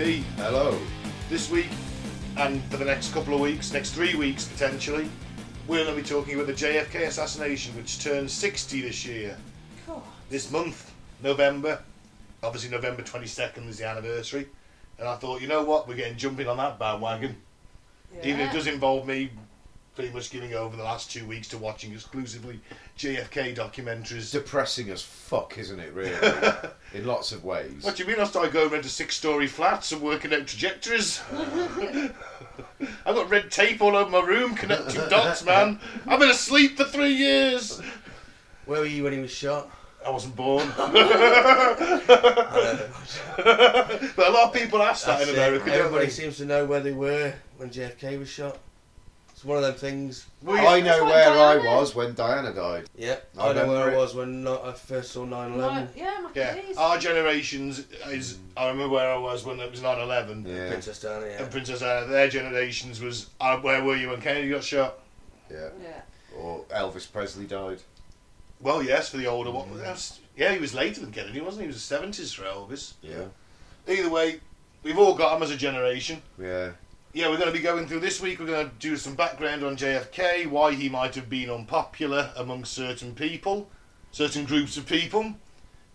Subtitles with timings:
[0.00, 0.78] Hello.
[1.28, 1.68] This week,
[2.38, 5.10] and for the next couple of weeks, next three weeks potentially,
[5.68, 9.36] we're going to be talking about the JFK assassination, which turns 60 this year.
[9.86, 10.00] God.
[10.30, 10.90] This month,
[11.22, 11.82] November.
[12.42, 14.48] Obviously, November 22nd is the anniversary.
[14.98, 17.36] And I thought, you know what, we're getting jumping on that bandwagon.
[18.24, 19.28] Even if it does involve me
[20.00, 22.58] pretty much giving over the last two weeks to watching exclusively
[22.96, 24.32] JFK documentaries.
[24.32, 26.14] Depressing as fuck, isn't it, really?
[26.94, 27.82] In lots of ways.
[27.84, 31.20] What do you mean I started going into six story flats and working out trajectories?
[31.32, 35.78] I've got red tape all over my room connecting dots, man.
[36.06, 37.80] I've been asleep for three years.
[38.64, 39.70] Where were you when he was shot?
[40.04, 40.66] I wasn't born.
[44.16, 45.38] But a lot of people ask that that's in it.
[45.38, 46.10] America, don't Everybody they?
[46.10, 48.58] seems to know where they were when JFK was shot.
[49.40, 50.26] It's one of them things.
[50.42, 52.90] Well, I know That's what where I was when Diana died.
[52.94, 55.64] Yeah, I I, know where remember I was when not- I first saw 9 No,
[55.64, 55.88] 11.
[55.96, 58.36] yeah, my yeah, our generations is.
[58.54, 60.44] I remember where I was when it was 9 11.
[60.46, 60.68] Yeah.
[60.68, 61.42] Princess Diana, yeah.
[61.42, 63.30] And Princess Anne, their generations was.
[63.40, 64.98] Uh, where were you when Kennedy got shot?
[65.50, 65.70] Yeah.
[65.82, 66.02] yeah.
[66.36, 67.78] Or Elvis Presley died.
[68.60, 69.74] Well, yes, for the older one.
[69.78, 71.68] That's- Yeah, he was later than Kennedy, wasn't he?
[71.68, 72.92] He was the 70s for Elvis.
[73.00, 73.24] Yeah.
[73.88, 74.40] Either way,
[74.82, 76.20] we've all got him as a generation.
[76.38, 76.72] Yeah.
[77.12, 78.38] Yeah, we're going to be going through this week.
[78.38, 82.64] We're going to do some background on JFK, why he might have been unpopular among
[82.64, 83.68] certain people,
[84.12, 85.34] certain groups of people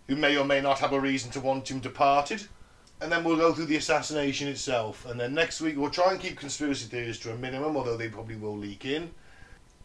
[0.08, 2.46] who may or may not have a reason to want him departed.
[3.00, 5.06] And then we'll go through the assassination itself.
[5.06, 8.10] And then next week we'll try and keep conspiracy theories to a minimum, although they
[8.10, 9.10] probably will leak in.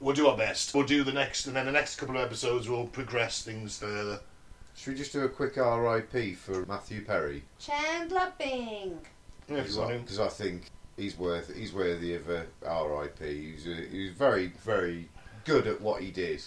[0.02, 0.76] We'll do our best.
[0.76, 4.20] We'll do the next, and then the next couple of episodes we'll progress things further.
[4.76, 7.44] Should we just do a quick RIP for Matthew Perry?
[7.58, 9.00] Chandler Bing.
[9.48, 10.00] Yeah, if you.
[10.00, 10.64] Because I think
[10.98, 13.20] he's worth he's worthy of a RIP.
[13.20, 15.10] He's uh, a, he was very very
[15.46, 16.44] good at what he did.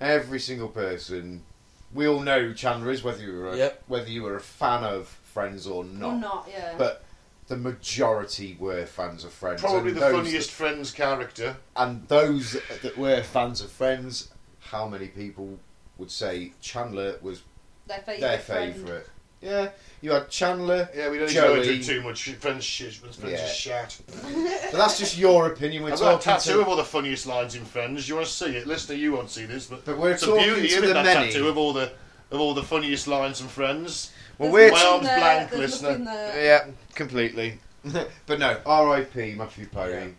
[0.00, 1.44] Every single person,
[1.92, 3.82] we all know Chandler is whether you were a, Yep.
[3.86, 6.14] whether you were a fan of Friends or not.
[6.14, 6.74] Or not, yeah.
[6.78, 7.02] But
[7.48, 9.60] the majority were fans of Friends.
[9.60, 11.56] Probably and the those funniest Friends character.
[11.76, 14.28] and those that were fans of Friends,
[14.60, 15.58] how many people
[15.98, 17.42] would say Chandler was
[17.86, 18.20] their favourite.
[18.20, 19.06] their favourite?
[19.44, 19.68] Yeah,
[20.00, 20.88] you had Chandler.
[20.96, 22.30] Yeah, we don't need to go into too much.
[22.34, 22.94] Friends shit.
[22.94, 23.44] Friends Yeah.
[23.44, 23.98] is shat.
[24.70, 25.82] But that's just your opinion.
[25.84, 28.08] We're I've got a talking tattoo to, of all the funniest lines in Friends.
[28.08, 28.66] You want to see it?
[28.66, 30.86] Listener, you won't see this, but but we're it's a talking beauty, to isn't it?
[30.88, 31.30] the That many.
[31.30, 31.92] tattoo of all the
[32.30, 34.10] of all the funniest lines from Friends.
[34.38, 35.88] Well, There's we're My nothing arm's there, blank, there's listener.
[35.90, 36.44] nothing there.
[36.44, 37.58] yeah, completely.
[38.26, 39.34] but no, R.I.P.
[39.34, 40.14] Matthew Perry.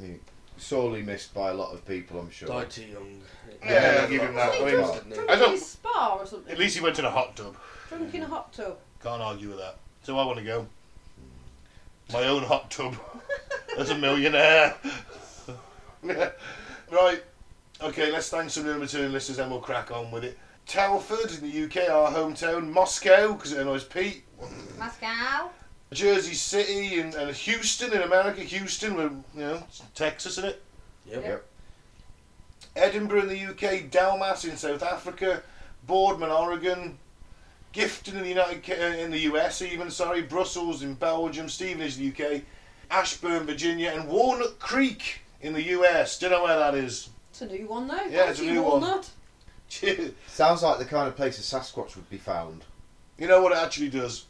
[0.00, 0.16] He-
[0.56, 2.46] Sorely missed by a lot of people, I'm sure.
[2.48, 3.20] Died too young.
[3.64, 4.50] Yeah, I'll give him that.
[4.50, 5.28] Was he I mean, drunk, didn't he?
[5.32, 6.52] I don't- his spa or something?
[6.52, 7.56] At least he went in a hot tub.
[7.90, 8.78] Drunk in a hot tub.
[9.02, 9.76] Can't argue with that.
[10.04, 10.64] So I want to go.
[12.12, 12.94] My own hot tub.
[13.78, 14.76] As a millionaire.
[16.04, 17.24] right.
[17.82, 20.38] Okay, let's thank some of the returning listeners and we'll crack on with it.
[20.66, 22.70] Telford in the UK, our hometown.
[22.70, 24.22] Moscow, because it annoys Pete.
[24.78, 25.50] Moscow.
[25.92, 28.40] Jersey City and, and Houston in America.
[28.40, 29.64] Houston, with you know,
[29.96, 30.62] Texas in it.
[31.06, 31.24] Yep.
[31.24, 31.46] Yep.
[32.76, 33.90] Edinburgh in the UK.
[33.90, 35.42] Dalmas in South Africa.
[35.88, 36.96] Boardman, Oregon.
[37.72, 39.90] Gifton in the United uh, in the US even.
[39.90, 41.48] Sorry, Brussels in Belgium.
[41.48, 42.42] Stevenage, in the UK.
[42.90, 46.18] Ashburn, Virginia, and Walnut Creek in the US.
[46.18, 47.10] Do you know where that is?
[47.30, 48.04] It's a new one though.
[48.08, 48.80] Yeah, it's a new you, one.
[48.80, 49.10] Walnut.
[50.26, 52.64] Sounds like the kind of place a Sasquatch would be found.
[53.18, 54.26] you know what it actually does?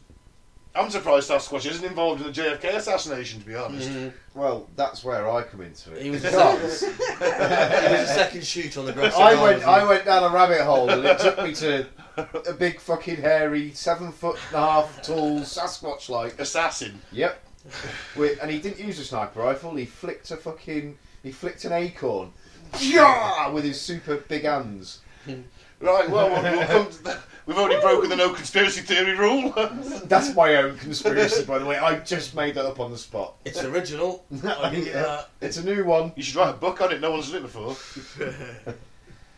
[0.73, 3.39] I'm surprised Sasquatch isn't involved in the JFK assassination.
[3.41, 3.89] To be honest.
[3.89, 4.13] Mhm.
[4.35, 6.03] Well, that's where I come into it.
[6.03, 9.15] He was a he was a second shoot on the grass.
[9.15, 11.87] I went, I went down a rabbit hole and it took me to
[12.47, 16.39] a big fucking hairy, seven foot and a half tall Sasquatch like.
[16.39, 17.01] Assassin.
[17.11, 17.43] Yep.
[18.15, 19.75] With, and he didn't use a sniper rifle.
[19.75, 20.97] He flicked a fucking.
[21.23, 22.33] He flicked an acorn.
[22.79, 25.01] Yeah, with his super big hands.
[25.79, 26.09] Right.
[26.09, 27.19] Well, we'll, we'll come to that.
[27.45, 29.51] we've already broken the no conspiracy theory rule.
[30.05, 31.77] That's my own conspiracy, by the way.
[31.77, 33.35] I just made that up on the spot.
[33.45, 34.25] It's original.
[34.43, 35.29] I'll give you that.
[35.41, 36.13] It's a new one.
[36.15, 37.01] You should write a book on it.
[37.01, 37.75] No one's done it before.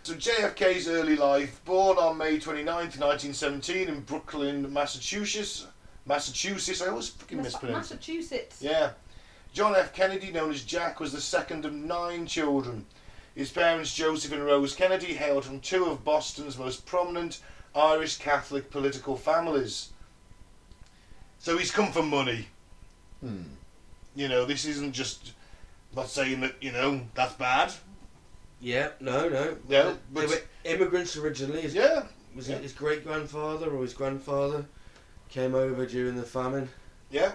[0.03, 5.65] So JFK's early life, born on May 29th, 1917 in Brookline, Massachusetts.
[6.05, 7.95] Massachusetts, I always fucking Mas- mispronounce it.
[7.95, 8.61] Massachusetts.
[8.61, 8.91] Yeah.
[9.53, 9.93] John F.
[9.93, 12.85] Kennedy, known as Jack, was the second of nine children.
[13.33, 17.39] His parents, Joseph and Rose Kennedy, hailed from two of Boston's most prominent
[17.73, 19.93] Irish Catholic political families.
[21.39, 22.47] So he's come from money.
[23.21, 23.43] Hmm.
[24.15, 25.31] You know, this isn't just.
[25.95, 27.71] Not saying that, you know, that's bad.
[28.63, 29.57] Yeah, no, no.
[29.67, 29.83] Yeah,
[30.13, 31.61] they but- were immigrants originally.
[31.61, 32.05] His, Yeah.
[32.33, 32.55] Was yeah.
[32.55, 34.65] it his great grandfather or his grandfather
[35.29, 36.69] came over during the famine?
[37.11, 37.33] Yeah.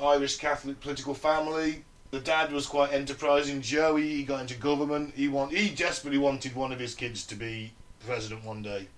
[0.00, 1.84] Irish Catholic political family.
[2.10, 3.60] The dad was quite enterprising.
[3.62, 5.14] Joey, he got into government.
[5.14, 7.72] He want, he desperately wanted one of his kids to be
[8.06, 8.88] president one day.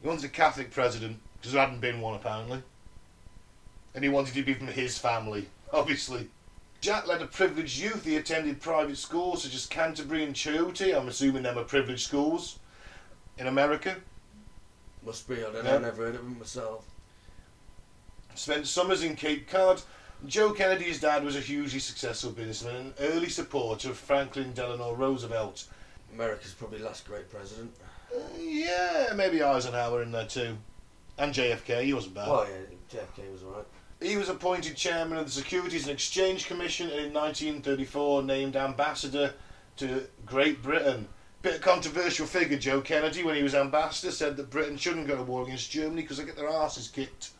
[0.00, 2.62] He wanted a Catholic president because there hadn't been one apparently,
[3.94, 6.28] and he wanted to be from his family, obviously.
[6.84, 8.04] Jack led a privileged youth.
[8.04, 10.94] He attended private schools such as Canterbury and Chilty.
[10.94, 12.58] I'm assuming them are privileged schools
[13.38, 13.96] in America.
[15.02, 15.36] Must be.
[15.36, 15.72] I don't Yeah.
[15.72, 15.78] know.
[15.78, 16.84] Never heard of them myself.
[18.34, 19.80] Spent summers in Cape Cod.
[20.26, 24.92] Joe Kennedy's dad was a hugely successful businessman and an early supporter of Franklin Delano
[24.92, 25.64] Roosevelt.
[26.12, 27.74] America's probably last great president.
[28.14, 30.58] Uh, yeah, maybe Eisenhower in there too.
[31.16, 32.28] And JFK, he wasn't bad.
[32.28, 33.64] Well, yeah, JFK was alright.
[34.00, 39.34] He was appointed chairman of the Securities and Exchange Commission and in 1934 named ambassador
[39.76, 41.08] to Great Britain.
[41.42, 45.16] Bit of controversial figure, Joe Kennedy, when he was ambassador, said that Britain shouldn't go
[45.16, 47.30] to war against Germany because they get their asses kicked.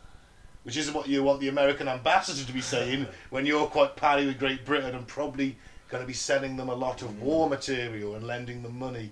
[0.63, 4.25] Which isn't what you want the American ambassador to be saying when you're quite pally
[4.25, 5.57] with Great Britain and probably
[5.89, 9.11] going to be sending them a lot of war material and lending them money.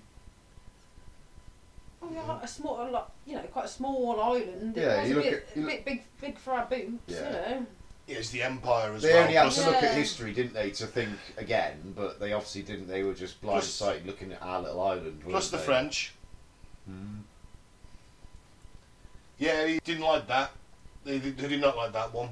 [2.06, 4.74] Oh, yeah, a small, a lot, you know, quite a small island.
[4.76, 6.52] Yeah, it was you a look bit, at- you a look- bit big, big for
[6.54, 6.90] our boots.
[7.06, 7.16] Yeah.
[7.16, 7.30] You
[7.60, 7.66] know.
[8.06, 9.22] Yeah, it's the empire as They well.
[9.22, 11.94] only had plus- to look at history, didn't they, to think again?
[11.96, 12.86] But they obviously didn't.
[12.88, 15.22] They were just Plus- blindsided looking at our little island.
[15.26, 15.62] plus the they?
[15.62, 16.12] French.
[16.90, 17.20] Mm.
[19.38, 20.50] Yeah, he didn't like that.
[21.04, 22.30] They, they did not like that one.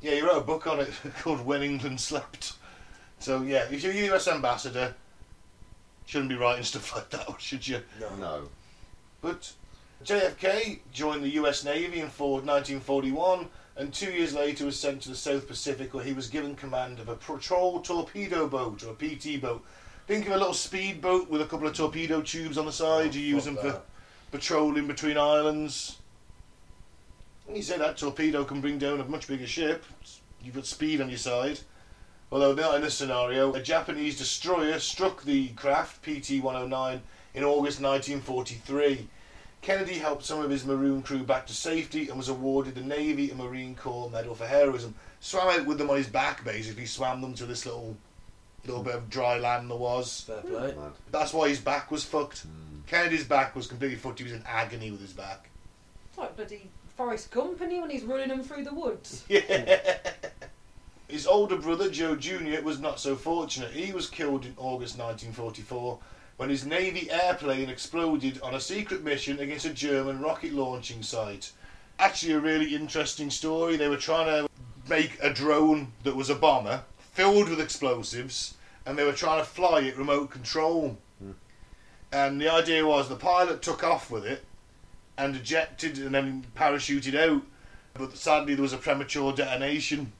[0.00, 2.54] Yeah, he wrote a book on it called When England Slept.
[3.20, 4.94] So yeah, if you're a US ambassador,
[6.04, 7.80] shouldn't be writing stuff like that, should you?
[8.00, 8.14] No.
[8.16, 8.48] No.
[9.26, 9.54] But
[10.04, 15.08] JFK joined the US Navy in for- 1941, and two years later was sent to
[15.08, 18.94] the South Pacific, where he was given command of a patrol torpedo boat or a
[18.94, 19.64] PT boat.
[20.06, 23.16] Think of a little speedboat with a couple of torpedo tubes on the side.
[23.16, 23.82] You use them for
[24.30, 25.96] patrolling between islands.
[27.52, 29.84] You say that torpedo can bring down a much bigger ship.
[30.40, 31.58] You've got speed on your side.
[32.30, 37.00] Although not in this scenario, a Japanese destroyer struck the craft PT-109
[37.34, 39.08] in August 1943.
[39.66, 43.30] Kennedy helped some of his maroon crew back to safety and was awarded the Navy
[43.30, 44.94] and Marine Corps Medal for heroism.
[45.18, 46.86] Swam out with them on his back, basically.
[46.86, 47.96] Swam them to this little,
[48.64, 50.20] little bit of dry land there was.
[50.20, 50.72] Fair play.
[50.72, 50.92] Mad.
[51.10, 52.46] That's why his back was fucked.
[52.46, 52.86] Mm.
[52.86, 54.20] Kennedy's back was completely fucked.
[54.20, 55.50] He was in agony with his back.
[56.10, 59.24] It's like bloody Forrest Gump when he's running them through the woods.
[59.28, 59.98] Yeah.
[61.08, 63.70] His older brother, Joe Jr., was not so fortunate.
[63.70, 65.98] He was killed in August 1944
[66.36, 71.52] when his Navy airplane exploded on a secret mission against a German rocket launching site.
[71.98, 73.76] Actually, a really interesting story.
[73.76, 74.50] They were trying to
[74.88, 78.54] make a drone that was a bomber filled with explosives,
[78.84, 80.98] and they were trying to fly it remote control.
[81.18, 81.30] Hmm.
[82.12, 84.44] And the idea was the pilot took off with it
[85.16, 87.42] and ejected and then parachuted out.
[87.94, 90.12] But sadly, there was a premature detonation.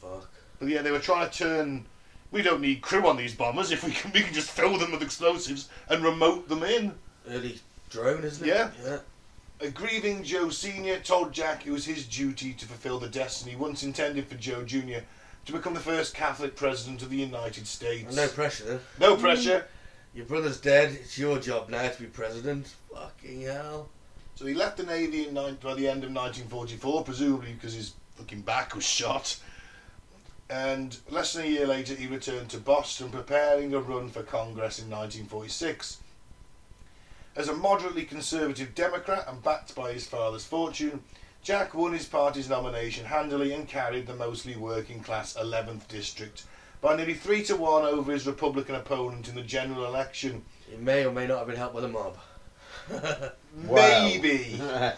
[0.00, 0.30] Fuck.
[0.60, 1.86] But yeah, they were trying to turn.
[2.34, 4.10] We don't need crew on these bombers if we can.
[4.10, 6.92] We can just fill them with explosives and remote them in.
[7.30, 7.60] Early
[7.90, 8.48] drone, isn't it?
[8.48, 8.70] Yeah.
[8.84, 8.98] Yeah.
[9.60, 13.84] A grieving Joe Senior told Jack it was his duty to fulfill the destiny once
[13.84, 15.04] intended for Joe Junior
[15.46, 18.16] to become the first Catholic president of the United States.
[18.16, 18.80] No pressure.
[18.98, 19.60] No pressure.
[19.60, 20.16] Mm.
[20.16, 20.90] Your brother's dead.
[20.90, 22.74] It's your job now to be president.
[22.92, 23.90] Fucking hell.
[24.34, 28.40] So he left the Navy in by the end of 1944, presumably because his fucking
[28.40, 29.36] back was shot.
[30.50, 34.78] And less than a year later, he returned to Boston, preparing a run for Congress
[34.78, 35.98] in 1946.
[37.36, 41.02] As a moderately conservative Democrat and backed by his father's fortune,
[41.42, 46.44] Jack won his party's nomination handily and carried the mostly working class 11th district
[46.80, 50.44] by nearly three to one over his Republican opponent in the general election.
[50.70, 52.18] He may or may not have been helped by the mob.
[53.54, 54.60] Maybe.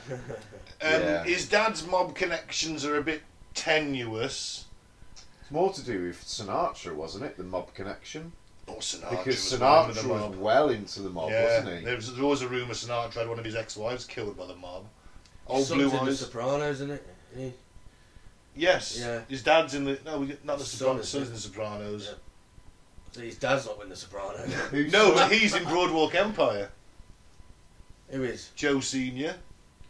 [0.78, 1.24] Um, Yeah.
[1.24, 3.22] His dad's mob connections are a bit
[3.54, 4.65] tenuous.
[5.46, 7.36] It's more to do with Sinatra, wasn't it?
[7.36, 8.32] The mob connection.
[8.66, 10.34] Or Sinatra because was Sinatra the was mob.
[10.38, 11.84] well into the mob, yeah, wasn't he?
[11.84, 14.56] there was, there was a rumour Sinatra had one of his ex-wives killed by the
[14.56, 14.86] mob.
[15.46, 16.18] Old Son's blue in The eyes.
[16.18, 17.06] Sopranos, isn't it?
[17.36, 17.52] He-
[18.56, 18.98] Yes.
[18.98, 19.20] Yeah.
[19.28, 21.04] His dad's in the no, we- not the Son Sopranos.
[21.04, 22.04] is Son's in the Sopranos.
[22.06, 22.14] Yeah.
[23.12, 24.50] So his dad's not in The Sopranos.
[24.92, 26.70] No, but he's in Broadwalk Empire.
[28.08, 28.50] Who is?
[28.56, 29.36] Joe Senior,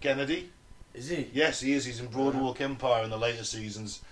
[0.03, 0.51] Kennedy.
[0.93, 1.31] Is he?
[1.33, 1.87] Yes, he is.
[1.87, 4.03] He's in Broadwalk Empire in the later seasons.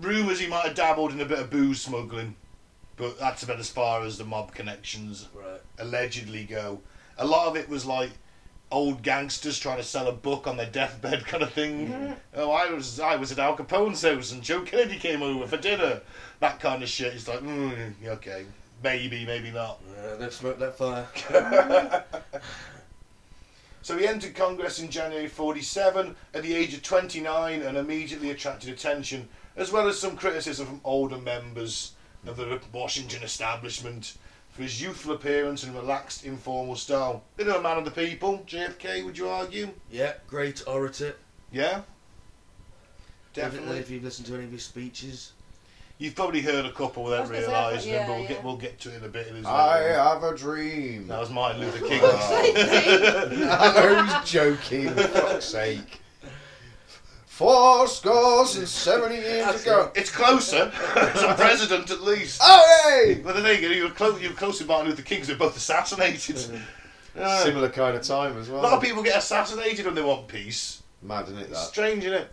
[0.00, 2.36] Rumours he might have dabbled in a bit of booze smuggling,
[2.96, 5.60] but that's about as far as the mob connections Right.
[5.78, 6.80] allegedly go.
[7.18, 8.10] A lot of it was like
[8.70, 12.16] old gangsters trying to sell a book on their deathbed kind of thing.
[12.34, 15.56] Oh, I was I was at Al Capone's house and Joe Kennedy came over for
[15.56, 16.02] dinner.
[16.40, 17.14] That kind of shit.
[17.14, 18.44] It's like, mm, okay,
[18.82, 19.80] maybe, maybe not.
[19.98, 22.04] Uh, don't smoke that fire.
[23.82, 28.68] So he entered Congress in January 47 at the age of 29 and immediately attracted
[28.70, 31.92] attention, as well as some criticism from older members
[32.26, 34.16] of the Washington establishment
[34.50, 37.22] for his youthful appearance and relaxed, informal style.
[37.36, 39.68] Bit of a man of the people, JFK, would you argue?
[39.90, 41.16] Yeah, great orator.
[41.52, 41.82] Yeah?
[43.34, 43.58] Definitely.
[43.58, 43.78] Definitely.
[43.78, 45.32] If you've listened to any of his speeches.
[45.98, 48.28] You've probably heard a couple without was gonna say, realising yeah, them, but we'll yeah.
[48.28, 49.28] get we'll get to it in a bit.
[49.28, 51.06] As I have a dream.
[51.06, 52.00] That was Martin Luther King.
[52.04, 56.00] I know he's joking, for fuck's sake.
[57.36, 59.90] Four scores and seventy years ago.
[59.94, 60.72] it's closer.
[61.16, 62.40] Some president at least.
[62.42, 62.64] Oh,
[63.04, 63.20] hey!
[63.22, 64.22] But the thing is, you were close.
[64.22, 66.38] You were close to Martin Luther King 'cause they were both assassinated.
[67.14, 67.42] Yeah.
[67.44, 68.60] Similar kind of time as well.
[68.60, 70.82] A lot of people get assassinated when they want peace.
[71.02, 71.56] Mad, isn't it, that?
[71.56, 72.30] strange, isn't it?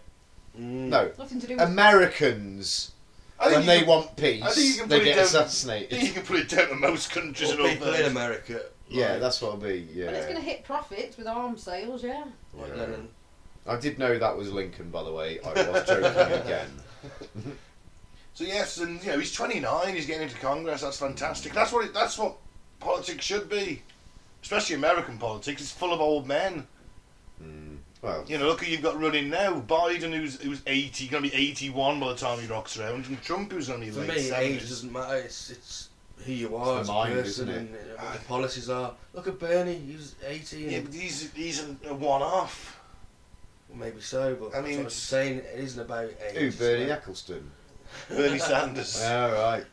[0.60, 0.62] Mm.
[0.89, 1.10] No.
[1.17, 1.63] Nothing to do with.
[1.63, 2.91] Americans,
[3.39, 5.15] I think when you they can- want I think you peace, can they it get
[5.15, 5.88] down- assassinated.
[5.93, 8.01] I think you can put it down to most countries Or and all people in
[8.01, 8.12] that.
[8.12, 8.62] America.
[8.89, 9.88] Yeah, like- that's what it'll be.
[10.03, 12.25] But it's going to hit profits with arms sales, yeah.
[12.53, 12.81] Like Yeah.
[12.81, 13.07] Lennon.
[13.65, 15.39] I did know that was Lincoln, by the way.
[15.41, 16.05] I was joking
[16.41, 16.70] again.
[18.34, 19.96] So yes, and you know he's 29.
[19.96, 20.82] He's getting into Congress.
[20.82, 21.53] That's fantastic.
[21.53, 22.36] That's what it, that's what
[22.79, 23.82] politics should be,
[24.41, 25.62] especially American politics.
[25.62, 26.67] It's full of old men.
[27.41, 27.77] Mm.
[28.01, 29.62] Well, You know, look who you've got running now.
[29.62, 33.22] Biden, who's who's 80, going to be 81 by the time he rocks around, and
[33.22, 34.39] Trump, who's only to be For late me, 70s.
[34.39, 35.15] age doesn't matter.
[35.15, 35.89] It's it's
[36.25, 38.70] who you are It's as the a mind, person isn't and uh, what the policies
[38.70, 38.93] are.
[39.13, 39.75] Look at Bernie.
[39.75, 42.79] He's was 80 Yeah, and but he's he's a, a one-off.
[43.73, 46.35] Maybe so, but I I mean, mean, I'm saying it isn't about age.
[46.35, 46.51] who?
[46.51, 47.43] Bernie about- Ecclestone.
[48.09, 49.01] Bernie Sanders.
[49.05, 49.65] All right.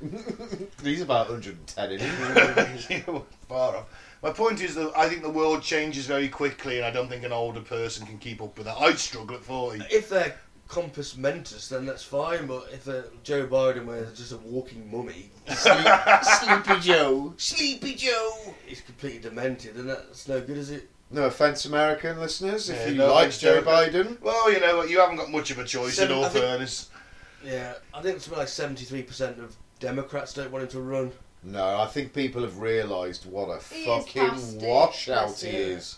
[0.82, 3.00] He's about 110, isn't he?
[3.48, 3.86] Far off.
[4.22, 7.22] My point is that I think the world changes very quickly, and I don't think
[7.24, 8.76] an older person can keep up with that.
[8.78, 9.84] I'd struggle at 40.
[9.90, 10.34] If they're
[10.68, 12.46] compos mentis, then that's fine.
[12.46, 17.34] But if they're Joe Biden, where it's just a walking mummy, Sleepy Joe.
[17.36, 18.54] Sleepy Joe.
[18.66, 20.90] he's completely demented, then that's no good, is it?
[21.10, 23.66] No offence, American listeners, if Yeah, you no like offence, Joe Joe.
[23.70, 24.20] Biden.
[24.20, 24.90] Well, you know what?
[24.90, 26.88] You haven't got much of a choice Seven- in all I think- fairness.
[27.44, 31.12] Yeah, I think something like seventy-three percent of Democrats don't want him to run.
[31.44, 35.42] No, I think people have realised what a He is fucking past it, washout that's
[35.42, 35.96] he is.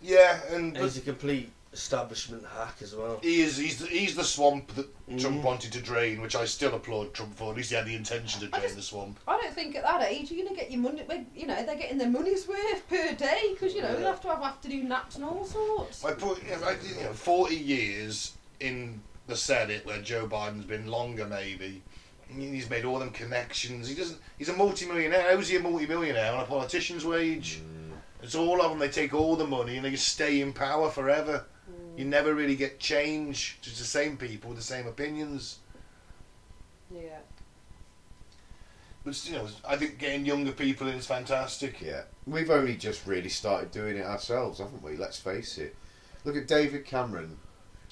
[0.00, 3.18] Yeah, and And but he's a complete establishment hack as well.
[3.22, 4.86] he is he's the, he's the swamp that
[5.18, 5.42] Trump Mm.
[5.42, 7.50] wanted to drain, which I still applaud Trump for.
[7.50, 9.18] At least he had the intention to drain just- the swamp.
[9.26, 11.02] I don't think at that age you're going to get your money.
[11.34, 14.28] You know, they're getting their money's worth per day because you know you have to
[14.28, 16.02] have afternoon naps and all sorts.
[16.04, 20.64] My point, you know, I- you know, 40 years in the Senate where Joe Biden's
[20.64, 21.82] been longer, maybe.
[22.28, 23.88] He's made all them connections.
[23.88, 24.18] He doesn't.
[24.38, 25.34] He's a multi-millionaire.
[25.36, 27.60] How's he a multi-millionaire on a politician's wage?
[28.22, 28.78] It's all of them.
[28.78, 31.44] They take all the money and they just stay in power forever.
[31.96, 33.58] You never really get change.
[33.62, 35.58] It's the same people with the same opinions.
[36.90, 37.18] Yeah.
[39.04, 41.80] But you know, I think getting younger people in is fantastic.
[41.80, 44.96] Yeah, we've only just really started doing it ourselves, haven't we?
[44.96, 45.74] Let's face it.
[46.24, 47.36] Look at David Cameron.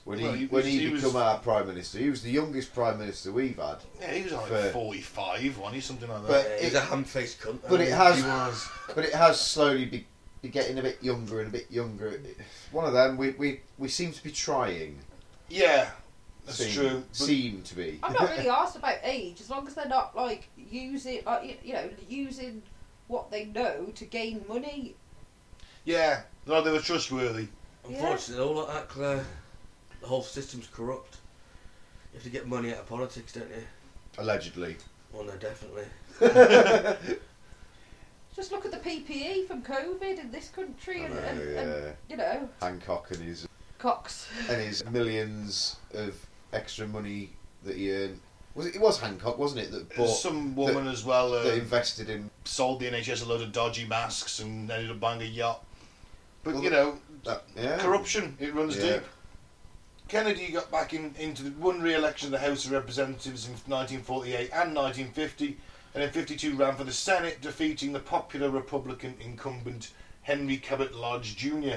[0.04, 2.22] When Well, he, he when was- he, he was- became our prime minister, he was
[2.22, 3.78] the youngest prime minister we've had.
[4.00, 4.72] Yeah, he was like Fair.
[4.72, 5.80] 45, wasn't he?
[5.80, 6.28] Something like that.
[6.28, 7.58] But Yeah, he's it- a ham-faced cunt.
[7.68, 8.68] But it isn't has, He was.
[8.94, 10.06] but it has slowly be,
[10.42, 12.20] be getting a bit younger and a bit younger.
[12.72, 14.98] One of them, we we, we seem to be trying.
[15.48, 15.90] yeah,
[16.46, 17.04] that's seem, true.
[17.12, 17.98] Seem to be.
[18.02, 21.56] I'm not really asked about age as long as they're not like using, like you-
[21.62, 22.62] you know, using
[23.08, 24.94] what they know to gain money.
[25.84, 27.48] yeah, no, they were trustworthy.
[27.86, 27.94] he?
[27.94, 29.24] Unfortunately, all like that, Claire.
[30.00, 31.18] The whole system's corrupt.
[32.12, 33.62] You have to get money out of politics, don't you?
[34.18, 34.76] Allegedly.
[35.12, 35.84] Well, no, definitely.
[38.34, 41.90] Just look at the PPE from COVID in this country, and, know, and, and yeah.
[42.08, 44.28] you know, Hancock and his Cox.
[44.48, 46.14] and his millions of
[46.52, 47.30] extra money
[47.64, 48.20] that he earned.
[48.54, 48.76] Was it?
[48.76, 49.72] It was Hancock, wasn't it?
[49.72, 52.30] That bought Some woman as well that uh, invested in.
[52.44, 55.64] sold the NHS a load of dodgy masks and ended up buying a yacht.
[56.42, 57.78] But Well, you know, That, yeah.
[57.78, 58.94] corruption it runs Yeah.
[58.94, 59.02] deep.
[60.08, 64.50] Kennedy got back in, into the one re-election of the House of Representatives in 1948
[64.52, 65.56] and 1950,
[65.94, 69.92] and in 52 ran for the Senate, defeating the popular Republican incumbent
[70.22, 71.76] Henry Cabot Lodge Jr.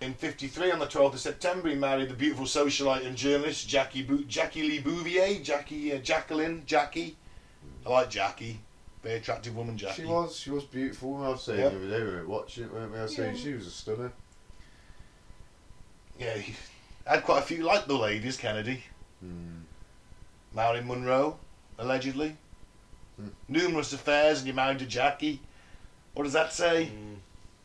[0.00, 4.02] In 53, on the 12th of September, he married the beautiful socialite and journalist Jackie
[4.04, 7.16] Bo- Jackie Lee Bouvier, Jackie uh, Jacqueline Jackie.
[7.84, 8.60] I like Jackie,
[9.02, 10.02] very attractive woman, Jackie.
[10.02, 10.36] She was.
[10.36, 11.16] She was beautiful.
[11.24, 11.68] I was saying Yeah.
[11.70, 12.98] the other day we were watching it, weren't we?
[12.98, 13.42] I was saying Yeah.
[13.42, 14.12] she was a stunner.
[16.18, 16.54] Yeah, he
[17.04, 18.84] had quite a few like the ladies, Kennedy.
[19.24, 19.62] Mm.
[20.54, 21.38] Marilyn Monroe,
[21.78, 22.36] allegedly.
[23.18, 23.28] Hmm.
[23.48, 25.40] Numerous affairs, and you're married to Jackie.
[26.14, 26.86] What does that say?
[26.94, 27.16] Mm.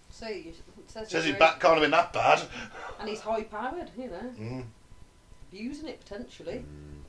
[0.10, 0.53] So you,
[0.88, 2.41] says, Says his back can't have been that bad.
[3.00, 4.63] and he's high powered, you know, Mm.
[5.51, 6.65] using it potentially.
[6.65, 7.01] Mm.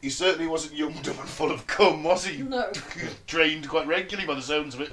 [0.00, 2.42] He certainly wasn't young, dumb, and full of cum, was he?
[2.42, 2.70] No.
[3.26, 4.92] Drained quite regularly by the sounds of it.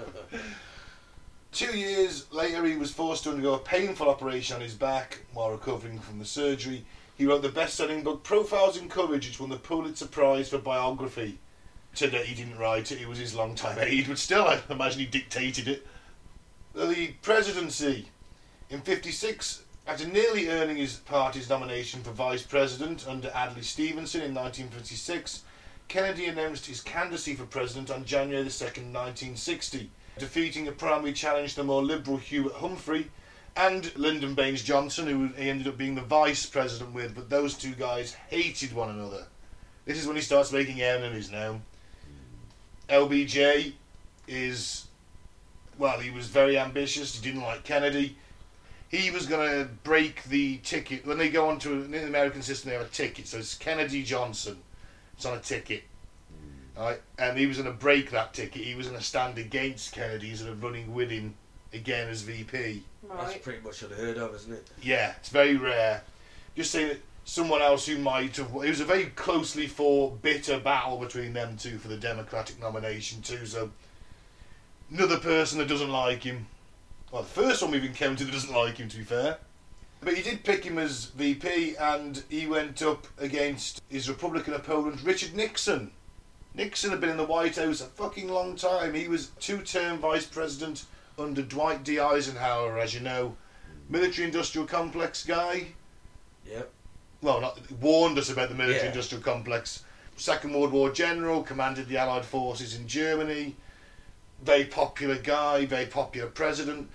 [1.52, 5.52] Two years later, he was forced to undergo a painful operation on his back while
[5.52, 6.84] recovering from the surgery.
[7.18, 10.58] He wrote the best selling book Profiles in Courage, which won the Pulitzer Prize for
[10.58, 11.38] biography.
[11.96, 15.06] Today he didn't write it, it was his long-time aide, but still, I imagine he
[15.06, 15.88] dictated it.
[16.74, 18.10] The presidency.
[18.70, 24.34] In 56, after nearly earning his party's nomination for vice president under Adlai Stevenson in
[24.34, 25.44] 1956,
[25.88, 31.52] Kennedy announced his candidacy for president on January the 2nd, 1960, defeating a primary challenge
[31.52, 33.10] to the more liberal Hubert Humphrey
[33.56, 37.54] and Lyndon Baines Johnson, who he ended up being the vice president with, but those
[37.54, 39.28] two guys hated one another.
[39.86, 41.62] This is when he starts making enemies now.
[42.90, 43.74] LBJ
[44.28, 44.88] is,
[45.78, 48.18] well, he was very ambitious, he didn't like Kennedy.
[48.90, 51.06] He was going to break the ticket.
[51.06, 54.04] When they go onto in the American system, they have a ticket, so it's Kennedy
[54.04, 54.58] Johnson.
[55.16, 55.84] It's on a ticket.
[56.78, 56.82] Mm.
[56.82, 57.02] Right?
[57.18, 58.62] And he was going to break that ticket.
[58.62, 61.36] He was going to stand against Kennedy instead of running with him
[61.74, 62.84] again as VP.
[63.04, 63.28] Right.
[63.28, 64.68] That's pretty much unheard of, isn't it?
[64.82, 66.04] Yeah, it's very rare.
[66.56, 68.48] Just saying that someone else who might have.
[68.48, 73.22] It was a very closely fought, bitter battle between them two for the Democratic nomination,
[73.22, 73.46] too.
[73.46, 73.72] So,
[74.90, 76.48] another person that doesn't like him.
[77.12, 79.40] Well, the first one we've encountered that doesn't like him, to be fair.
[80.02, 85.04] But he did pick him as VP, and he went up against his Republican opponent,
[85.04, 85.92] Richard Nixon.
[86.54, 88.94] Nixon had been in the White House a fucking long time.
[88.94, 90.86] He was two term vice president
[91.18, 92.00] under Dwight D.
[92.00, 93.36] Eisenhower, as you know.
[93.90, 95.68] Military industrial complex guy.
[96.46, 96.72] Yep.
[97.26, 98.92] Well, not warned us about the military Yeah.
[98.92, 99.84] industrial complex.
[100.16, 103.56] Second World War general, commanded the Allied forces in Germany.
[104.44, 106.92] Very popular guy, very popular president.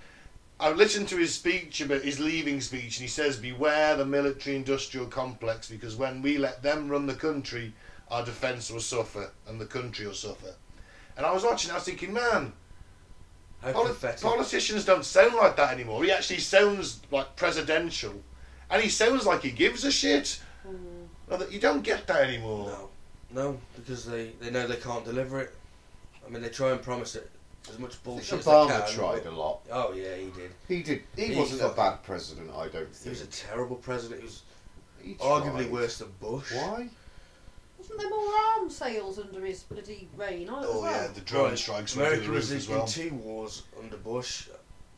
[0.57, 5.07] I listened to his speech about his leaving speech, and he says, "Beware the military-industrial
[5.07, 7.73] complex, because when we let them run the country,
[8.09, 10.55] our defence will suffer, and the country will suffer."
[11.17, 12.53] And I was watching, I was thinking, man,
[13.61, 16.05] Poli- politicians don't sound like that anymore.
[16.05, 18.23] He actually sounds like presidential,
[18.71, 20.41] and he sounds like he gives a shit.
[20.67, 21.51] Mm.
[21.51, 22.67] You don't get that anymore.
[22.67, 22.89] No,
[23.43, 25.53] no, because they, they know they can't deliver it.
[26.25, 27.29] I mean, they try and promise it
[27.69, 28.95] as much bullshit think as they Obama can.
[28.95, 29.61] tried a lot.
[29.71, 30.51] Oh yeah, he did.
[30.67, 31.03] He did.
[31.15, 33.03] He, He wasn't a bad president, I don't think.
[33.03, 34.21] He was a terrible president.
[34.21, 34.41] He was
[35.03, 36.51] He arguably worse than Bush.
[36.53, 36.89] Why?
[37.77, 40.49] Wasn't there more arms sales under his bloody reign?
[40.49, 40.91] on it as Oh well?
[40.91, 41.57] yeah, the drone Right.
[41.57, 42.81] strikes went through America was in, well.
[42.85, 44.49] in two wars under Bush.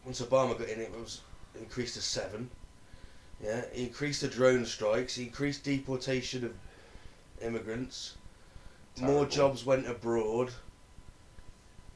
[0.04, 1.22] Once Obama got in, it was
[1.58, 2.50] increased to seven.
[3.43, 5.15] Yeah, he increased the drone strikes.
[5.15, 6.53] He increased deportation of
[7.45, 8.15] immigrants.
[9.01, 10.51] More jobs went abroad.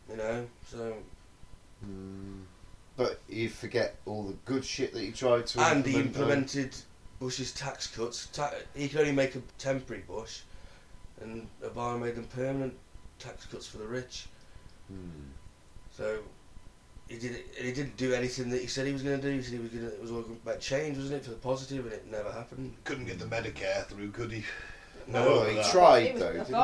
[0.09, 0.97] You know, so
[1.85, 2.43] Mm.
[2.95, 6.21] But you forget all the good shit that he tried to and he implement, though.
[6.21, 6.75] implemented
[7.19, 8.27] Bush's tax cuts.
[8.33, 10.41] Ta- he could only make a temporary Bush,
[11.21, 12.73] and Obama made them permanent
[13.19, 14.27] tax cuts for the rich.
[14.91, 15.29] Mm.
[15.91, 16.19] So
[17.07, 17.43] he did.
[17.59, 19.35] He didn't do anything that he said he was going to do.
[19.35, 19.93] He said he was going to.
[19.93, 22.73] It was all about change, wasn't it, for the positive, and it never happened.
[22.83, 24.43] Couldn't get the Medicare through, could he?
[25.09, 26.51] No, No, he tried though, didn't he?
[26.51, 26.57] They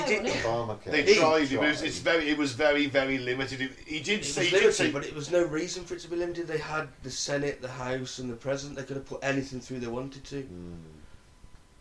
[0.00, 0.32] wasn't did- it?
[0.44, 0.90] Obamacare.
[0.90, 1.52] They He tried.
[1.52, 1.82] It was.
[1.82, 2.28] It's very.
[2.30, 3.60] It was very, very limited.
[3.60, 4.40] It, he did It say.
[4.40, 4.90] was He did limited, say.
[4.90, 6.48] but it was no reason for it to be limited.
[6.48, 8.76] They had the Senate, the House, and the President.
[8.76, 10.42] They could have put anything through they wanted to.
[10.42, 10.74] Mm.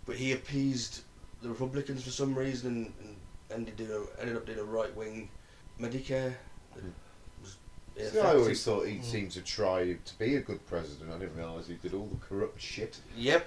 [0.05, 1.01] But he appeased
[1.41, 2.67] the Republicans for some reason
[3.01, 3.15] and,
[3.49, 5.29] and ended, doing a, ended up doing a right wing
[5.81, 6.35] Medicare.
[6.75, 6.83] that was
[7.97, 9.03] See, I always thought he Mm.
[9.05, 11.11] seemed to try to be a good president.
[11.13, 12.97] I didn't realise he did all the corrupt shit.
[13.15, 13.45] Yep.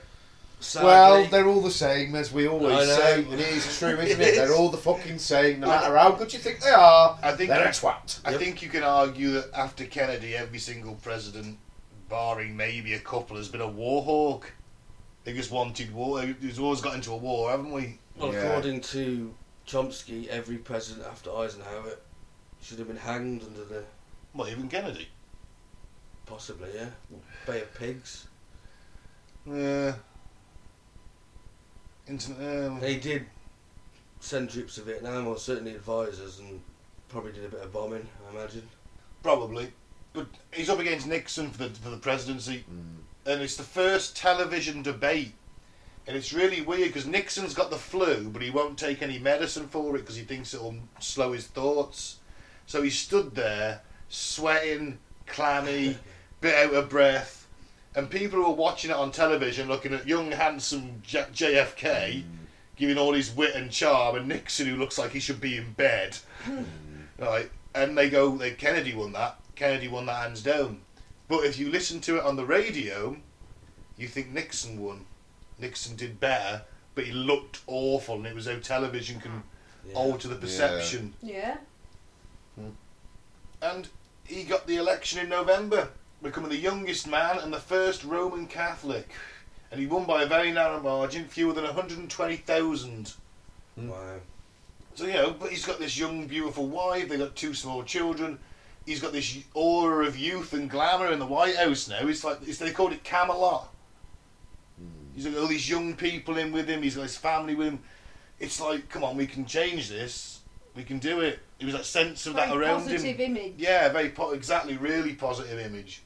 [0.74, 4.20] Well, they're all the same, as we always say, and it is true, isn't It
[4.20, 4.20] it?
[4.20, 4.36] is.
[4.38, 7.16] They're all the fucking same, no matter how good you think they are.
[7.22, 7.50] I think.
[7.50, 8.18] They're a twat.
[8.24, 8.40] I Yep.
[8.40, 11.58] think you can argue that after Kennedy, every single president,
[12.08, 14.50] barring maybe a couple, has been a war hawk.
[15.24, 16.22] They just wanted war.
[16.22, 17.98] We've always got into a war, haven't we?
[18.16, 18.40] well, Yeah.
[18.40, 19.32] according to
[19.66, 21.98] Chomsky, every president after Eisenhower
[22.60, 23.84] should have been hanged under the
[24.34, 25.08] Well, even Kennedy.
[26.26, 26.90] possibly, yeah,
[27.46, 28.26] Bay of Pigs.
[29.46, 29.94] Yeah.
[32.06, 32.66] Internet.
[32.66, 33.26] Um, They did
[34.20, 36.60] send troops to Vietnam, or certainly advisors, and
[37.08, 38.68] probably did a bit of bombing, I imagine.
[39.22, 39.72] Probably.
[40.12, 42.98] But he's up against Nixon for the for the presidency, Mm.
[43.32, 45.32] and it's the first television debate.
[46.06, 49.68] And it's really weird because Nixon's got the flu, but he won't take any medicine
[49.68, 52.16] for it because he thinks it'll slow his thoughts.
[52.66, 55.96] So he stood there, sweating, clammy,
[56.40, 57.46] bit out of breath,
[57.94, 62.22] and people who are watching it on television looking at young, handsome J- JFK
[62.76, 65.72] giving all his wit and charm, and Nixon who looks like he should be in
[65.72, 66.16] bed.
[66.44, 66.62] Hmm.
[67.18, 69.40] right, and they go, they Kennedy won that.
[69.56, 70.80] Kennedy won that hands down.
[71.26, 73.16] But if you listen to it on the radio,
[73.96, 75.04] you think Nixon won.
[75.58, 76.62] Nixon did better,
[76.94, 79.42] but he looked awful, and it was how television can
[79.88, 79.94] Yeah.
[79.94, 81.14] alter the perception.
[81.20, 81.56] Yeah.
[83.60, 83.88] And
[84.28, 85.88] he got the election in November,
[86.22, 89.08] becoming the youngest man and the first Roman Catholic.
[89.70, 93.14] And he won by a very narrow margin, fewer than 120,000.
[93.76, 93.96] Wow.
[94.94, 97.08] So you know, but he's got this young, beautiful wife.
[97.08, 98.38] they've got two small children.
[98.84, 102.06] He's got this aura of youth and glamour in the White House now.
[102.06, 103.72] It's like it's, they called it Camelot.
[104.82, 105.14] Mm.
[105.14, 106.82] He's got all these young people in with him.
[106.82, 107.80] He's got his family with him.
[108.40, 110.40] It's like, come on, we can change this.
[110.74, 111.40] We can do it.
[111.58, 113.36] It was that sense of that around positive him.
[113.36, 113.54] image.
[113.58, 116.02] Yeah, very po- exactly, really positive image.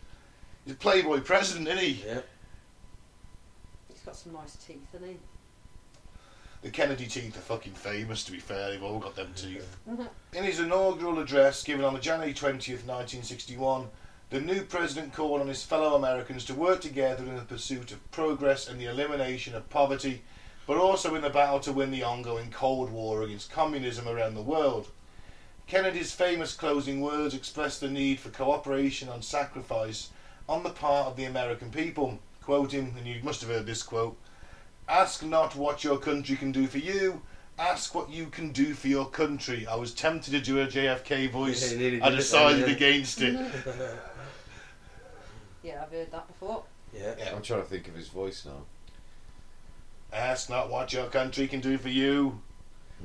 [0.64, 2.04] He's a playboy president, isn't he?
[2.06, 2.20] Yeah.
[3.88, 5.18] He's got some nice teeth, hasn't he?
[6.62, 8.70] The Kennedy teeth are fucking famous, to be fair.
[8.70, 9.76] They've all got them teeth.
[10.32, 13.88] In his inaugural address given on the January 20th, 1961,
[14.30, 18.10] the new president called on his fellow Americans to work together in the pursuit of
[18.12, 20.22] progress and the elimination of poverty,
[20.66, 24.40] but also in the battle to win the ongoing Cold War against communism around the
[24.40, 24.88] world.
[25.72, 30.10] Kennedy's famous closing words expressed the need for cooperation and sacrifice
[30.46, 32.18] on the part of the American people.
[32.42, 34.18] Quoting, and you must have heard this quote
[34.86, 37.22] Ask not what your country can do for you,
[37.58, 39.66] ask what you can do for your country.
[39.66, 41.72] I was tempted to do a JFK voice.
[41.72, 43.34] Yeah, I did it decided against it.
[45.62, 46.64] Yeah, I've heard that before.
[46.92, 47.14] yeah.
[47.16, 47.34] Yeah.
[47.34, 48.64] I'm trying to think of his voice now.
[50.12, 52.51] Ask not what your country can do for you, what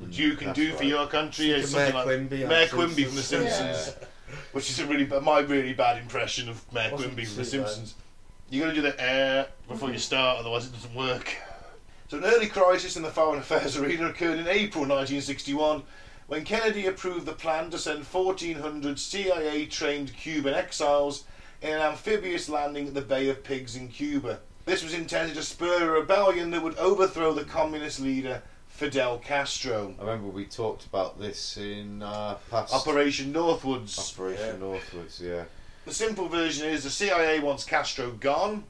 [0.01, 0.87] Mm, you can do for right.
[0.87, 1.51] your country.
[1.51, 3.77] Is something Mayor like Quimby Mayor Quimby from The Simpsons.
[3.77, 4.07] Simpsons,
[4.51, 7.45] which is a really my really bad impression of Mayor Quimby from The.
[7.45, 7.95] Simpsons.
[8.49, 11.35] You got to do the air before you start, otherwise it doesn't work.
[12.07, 15.83] So an early crisis in the foreign affairs arena occurred in April 1961
[16.27, 21.25] when Kennedy approved the plan to send 1,400 CIA-trained Cuban exiles
[21.61, 24.39] in an amphibious landing at the Bay of Pigs in Cuba.
[24.65, 28.41] This was intended to spur a rebellion that would overthrow the communist leader
[28.81, 29.95] Fidel Castro.
[29.99, 33.97] I remember we talked about this in uh, past Operation Northwoods.
[34.13, 34.67] Operation Yeah.
[34.67, 35.19] Northwoods.
[35.19, 35.45] Yeah.
[35.85, 38.65] The simple version is the CIA wants Castro gone.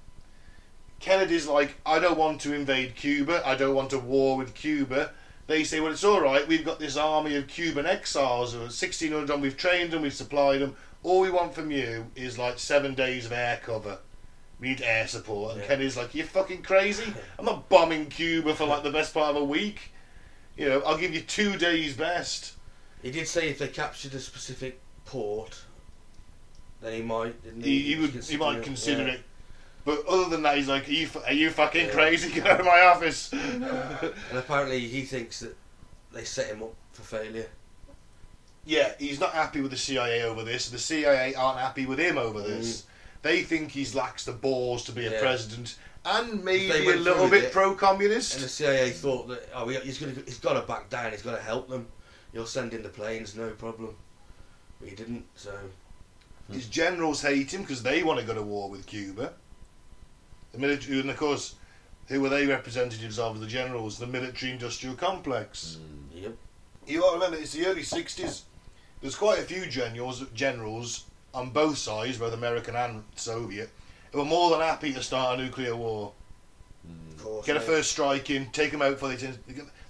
[1.02, 3.46] Kennedy's like, I don't want to invade Cuba.
[3.46, 5.12] I don't want a war with Cuba.
[5.48, 6.48] They say, well, it's all right.
[6.48, 9.42] We've got this army of Cuban exiles, or 1,600 of them.
[9.42, 10.04] We've trained them.
[10.04, 10.78] We've supplied them.
[11.04, 13.98] All we want from you is like seven days of air cover.
[14.62, 15.52] We need air support.
[15.52, 15.68] And Yeah.
[15.68, 17.14] Kennedy's like, you're fucking crazy.
[17.38, 19.92] I'm not bombing Cuba for like the best part of a week.
[20.58, 22.54] You know, I'll give you two days best.
[23.02, 25.62] He did say if they captured a specific port,
[26.82, 27.42] then he might.
[27.44, 29.14] Didn't he, he was would he might consider yeah.
[29.14, 29.22] it.
[29.86, 31.94] But other than that, he's like, "Are you, are you fucking Yeah.
[31.94, 32.32] crazy?
[32.34, 35.56] Get out of my office!" And apparently, he thinks that
[36.12, 37.48] they set him up for failure.
[38.66, 40.70] yeah, he's not happy with the CIA over this.
[40.70, 42.48] The CIA aren't happy with him over mm.
[42.48, 42.86] this.
[43.22, 47.52] They think he's lacks the balls to be a president, and maybe a little bit
[47.52, 48.36] pro-communist.
[48.36, 51.12] And the CIA thought that oh, he- he's gonna he's got to back down.
[51.12, 51.88] He's got to help them.
[52.34, 53.96] He'll send in the planes, no problem.
[54.80, 55.26] But he didn't.
[55.36, 55.52] So
[56.52, 59.34] His generals hate him because they want to go to war with Cuba.
[60.54, 61.56] The military, and of course,
[62.08, 63.40] who were they representatives of?
[63.40, 65.78] The generals, the military-industrial complex.
[65.80, 66.24] Mm.
[66.24, 66.36] yep.
[66.86, 68.44] You got to remember, it's the early '60s.
[69.02, 73.70] There's quite a few generals, generals on both sides, both American and Soviet,
[74.12, 76.12] who are more than happy to start a nuclear war.
[76.88, 77.16] Mm.
[77.16, 77.46] Of course.
[77.46, 77.68] Get a mate.
[77.68, 79.18] first strike in, take them out before they.
[79.18, 79.28] T-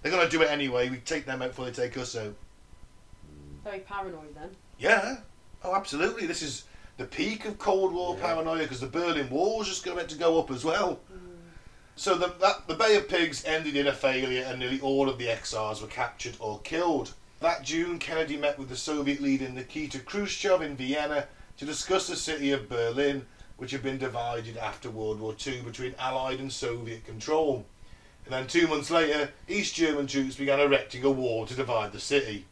[0.01, 0.89] they're going to do it anyway.
[0.89, 2.34] We take them out before they take us out.
[2.34, 3.63] Mm.
[3.63, 4.49] Very paranoid then.
[4.80, 5.17] Yeah.
[5.63, 6.27] Oh, absolutely.
[6.27, 6.65] This is
[6.97, 8.25] the peak of Cold War Yeah.
[8.25, 10.99] paranoia because the Berlin Wall was just going to go up as well.
[11.12, 11.17] Mm.
[11.95, 15.17] So the, that, the Bay of Pigs ended in a failure and nearly all of
[15.17, 17.13] the exiles were captured or killed.
[17.39, 21.27] That June, Kennedy met with the Soviet leader Nikita Khrushchev in Vienna
[21.58, 23.25] to discuss the city of Berlin,
[23.58, 27.65] which had been divided after World War II between Allied and Soviet control.
[28.26, 32.00] And then two months later, East German troops began erecting a wall to divide the
[32.00, 32.46] city.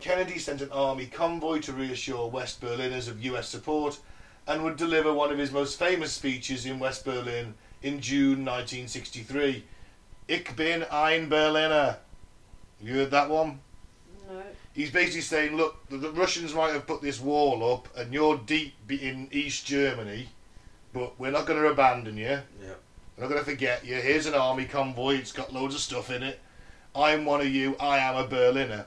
[0.00, 3.98] Kennedy sent an army convoy to reassure West Berliners of US support
[4.46, 9.64] and would deliver one of his most famous speeches in West Berlin in June 1963.
[10.28, 11.98] Ich bin ein Berliner.
[12.80, 13.60] You heard that one?
[14.28, 14.42] No.
[14.72, 18.38] He's basically saying, look, the, the Russians might have put this wall up and you're
[18.38, 20.28] deep in East Germany,
[20.92, 22.24] but we're not going to abandon you.
[22.24, 22.74] Yeah.
[23.16, 23.96] We're not going to forget you.
[23.96, 25.16] Here's an army convoy.
[25.16, 26.40] It's got loads of stuff in it.
[26.94, 27.76] I'm one of you.
[27.78, 28.86] I am a Berliner.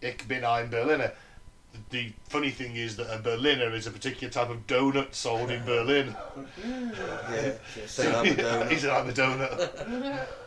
[0.00, 1.12] Ich bin ein Berliner.
[1.90, 5.64] The funny thing is that a Berliner is a particular type of donut sold in
[5.64, 6.16] Berlin.
[7.30, 7.52] Yeah.
[7.86, 8.70] Say I'm a donut.
[8.70, 10.26] He's an I'm a donut.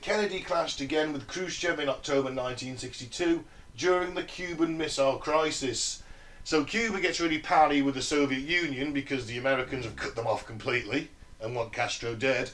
[0.00, 3.44] Kennedy clashed again with Khrushchev in October 1962
[3.76, 6.02] during the Cuban Missile Crisis.
[6.44, 10.26] So Cuba gets really pally with the Soviet Union because the Americans have cut them
[10.26, 11.08] off completely
[11.40, 12.50] and want Castro dead.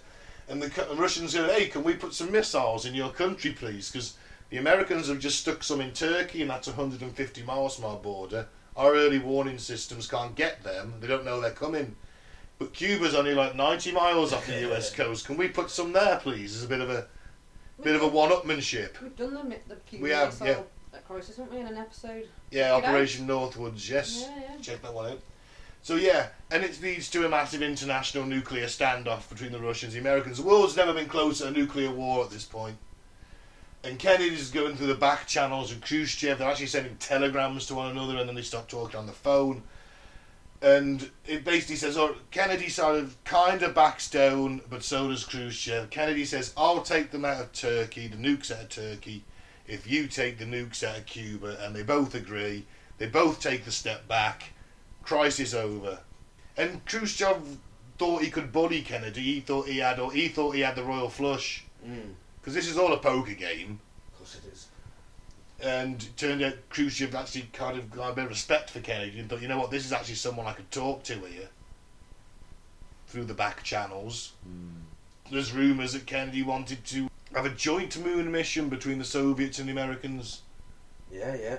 [0.48, 3.90] And the Russians said, hey, can we put some missiles in your country, please?
[3.90, 4.16] Because
[4.50, 8.46] the Americans have just stuck some in Turkey and that's 150 miles from our border.
[8.76, 10.94] Our early warning systems can't get them.
[11.00, 11.96] They don't know they're coming.
[12.58, 15.26] But Cuba's only like 90 miles off the US coast.
[15.26, 16.56] Can we put some there, please?
[16.56, 17.06] As a bit of a
[17.82, 19.00] Bit of a one-upmanship.
[19.02, 19.34] We've done
[19.68, 21.00] the, Cuban We have, Missile yeah.
[21.00, 22.28] crisis, weren't we, in an episode?
[22.50, 22.84] Yeah, Check it out.
[22.84, 23.88] Operation Northwoods.
[23.88, 24.28] Yes.
[24.28, 24.60] Yeah, yeah.
[24.60, 25.20] Check that one out.
[25.84, 30.02] So yeah, and it leads to a massive international nuclear standoff between the Russians and
[30.02, 30.38] the Americans.
[30.38, 32.78] The world's never been close to a nuclear war at this point.
[33.84, 37.90] And Kennedy's going through the back channels and Khrushchev, they're actually sending telegrams to one
[37.90, 39.62] another and then they stop talking on the phone.
[40.62, 45.26] And it basically says, oh, Kennedy sort of kind of backs down, but so does
[45.26, 45.90] Khrushchev.
[45.90, 49.22] Kennedy says, I'll take them out of Turkey, the nukes out of Turkey,
[49.66, 51.56] if you take the nukes out of Cuba.
[51.64, 52.64] And they both agree.
[52.98, 54.52] They both take the step back
[55.02, 55.98] crisis over.
[56.56, 57.58] And Khrushchev
[57.98, 59.22] thought he could bully Kennedy.
[59.22, 62.66] He thought he had, or he thought he had the royal flush Mm, because this
[62.66, 63.78] is all a poker game.
[64.12, 64.68] of course it is.
[65.60, 69.18] And it turned out Khrushchev actually kind of got a bit of respect for Kennedy
[69.18, 71.48] and thought, you know what, this is actually someone I could talk to here
[73.06, 74.32] through the back channels.
[75.30, 79.68] There's rumours that Kennedy wanted to have a joint moon mission between the Soviets and
[79.68, 80.42] the Americans.
[81.12, 81.58] Yeah, yeah.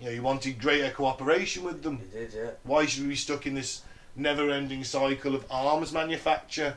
[0.00, 1.98] You know, he wanted greater cooperation with them.
[1.98, 2.50] He did, yeah.
[2.62, 3.82] Why should we be stuck in this
[4.14, 6.76] never-ending cycle of arms manufacture?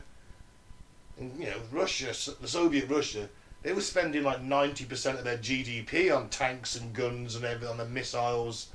[1.20, 3.30] And, you know, Russia, the Soviet Russia,
[3.62, 7.70] they were spending like ninety percent of their GDP on tanks and guns and everything,
[7.70, 8.70] on their missiles.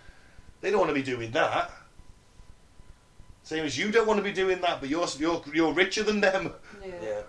[0.60, 1.72] They don't want to be doing that.
[3.42, 6.20] Same as you don't want to be doing that, but you're you're you're richer than
[6.20, 6.52] them.
[6.84, 6.94] Yeah.
[7.02, 7.20] Yeah.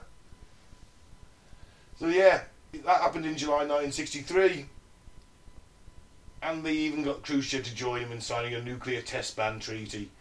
[1.99, 2.41] So yeah,
[2.73, 4.67] that happened in July 1963,
[6.43, 10.11] and they even got Khrushchev to join him in signing a nuclear test ban treaty.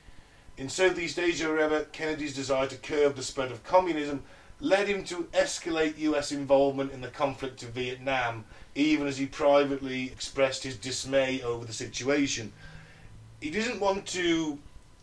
[0.57, 4.23] In Southeast Asia, however, Kennedy's desire to curb the spread of communism
[4.59, 6.33] led him to escalate U.S.
[6.33, 11.75] involvement in the conflict of Vietnam, even as he privately expressed his dismay over the
[11.75, 12.55] situation.
[13.39, 14.59] He didn't want to.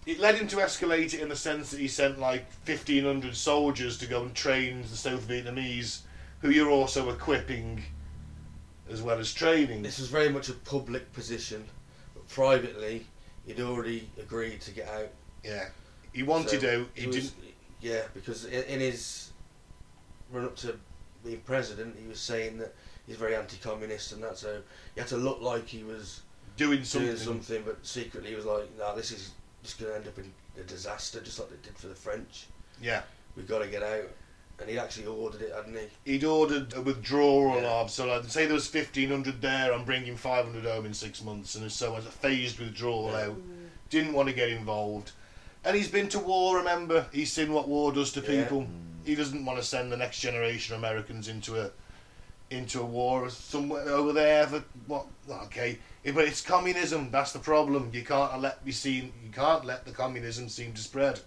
[0.08, 4.00] It led him to escalate it in the sense that he sent like 1,500 soldiers
[4.00, 6.00] to go and train the South Vietnamese
[6.44, 7.82] who you're also equipping
[8.92, 9.82] as well as training.
[9.82, 11.64] This was very much a public position,
[12.14, 13.08] but privately,
[13.48, 15.08] he'd already agreed to get out.
[15.44, 15.70] Yeah,
[16.12, 16.88] he wanted So out.
[16.94, 17.34] He was- didn't.
[17.80, 19.32] Yeah, because in, in his
[20.32, 20.78] run up to
[21.24, 22.74] being president, he was saying that
[23.08, 24.62] he's very anti-communist, and that so
[24.96, 26.22] he had to look like he was
[26.58, 27.08] Doing something.
[27.10, 29.32] doing something, but secretly he was like, "No, this is
[29.64, 32.48] just going to end up in a disaster, just like they did for the French.
[32.82, 33.02] Yeah,
[33.38, 34.10] We've got to get out."
[34.60, 36.12] And he'd actually ordered it, hadn't he?
[36.13, 37.82] he'd ordered a withdrawal Yeah.
[37.82, 37.92] of.
[37.92, 39.74] So, like, say there was fifteen hundred there.
[39.74, 43.26] I'm bringing five hundred home in six months, and so as a phased withdrawal Yeah.
[43.28, 43.38] out.
[43.89, 45.12] Didn't want to get involved,
[45.66, 46.58] and he's been to war.
[46.58, 48.44] Remember, he's seen what war does to Yeah.
[48.44, 48.62] people.
[48.62, 49.06] Mm.
[49.06, 51.72] He doesn't want to send the next generation of Americans into a
[52.50, 54.46] into a war somewhere over there.
[54.48, 55.08] For what?
[55.46, 57.10] Okay, Yeah, but it's communism.
[57.12, 57.89] That's the problem.
[57.92, 59.13] You can't let be seen.
[59.24, 61.20] You can't let the communism seem to spread.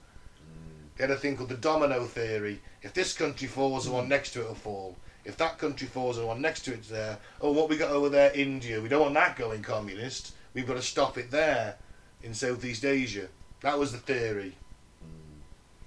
[0.99, 2.61] Get a thing called the domino theory.
[2.83, 4.97] If this country falls, the one next to it will fall.
[5.25, 7.19] If that country falls, the one next to it's there.
[7.41, 8.81] Oh, what we got over there, India.
[8.81, 10.33] We don't want that going communist.
[10.55, 11.77] We've got to stop it there,
[12.23, 13.29] in Southeast Asia.
[13.61, 14.55] That was the theory.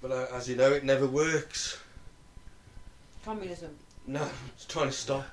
[0.00, 1.78] But uh, as you know, it never works.
[3.24, 3.76] Communism.
[4.06, 5.26] No, it's trying to stop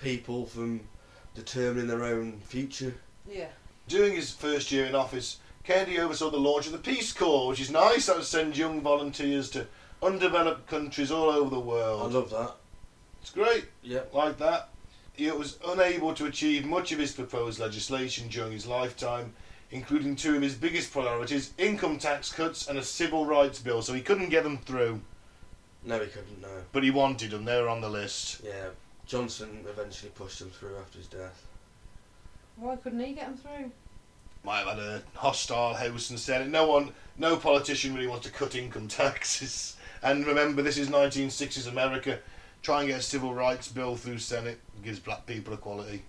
[0.00, 0.80] people from
[1.34, 2.94] determining their own future.
[3.28, 3.48] Yeah.
[3.88, 7.60] During his first year in office, Kennedy oversaw the launch of the Peace Corps, which
[7.60, 8.06] is nice.
[8.06, 9.66] That would send young volunteers to
[10.00, 12.02] undeveloped countries all over the world.
[12.02, 12.54] I love that.
[13.20, 13.64] It's great.
[13.82, 14.14] Yep.
[14.14, 14.68] like that.
[15.14, 19.32] He was unable to achieve much of his proposed legislation during his lifetime,
[19.72, 23.92] including two of his biggest priorities income tax cuts and a civil rights bill, so
[23.92, 25.00] he couldn't get them through.
[25.82, 26.40] No, he couldn't.
[26.40, 26.48] No.
[26.70, 28.42] But he wanted them, they were on the list.
[28.44, 28.68] Yeah.
[29.06, 31.44] Johnson eventually pushed them through after his death.
[32.54, 33.72] Why couldn't he get them through?
[34.46, 36.46] Might have had a hostile House and Senate.
[36.46, 39.74] No one, no politician really wants to cut income taxes.
[40.04, 42.20] And remember, this is 1960s America.
[42.62, 46.02] Try and get a civil rights bill through Senate gives black people equality.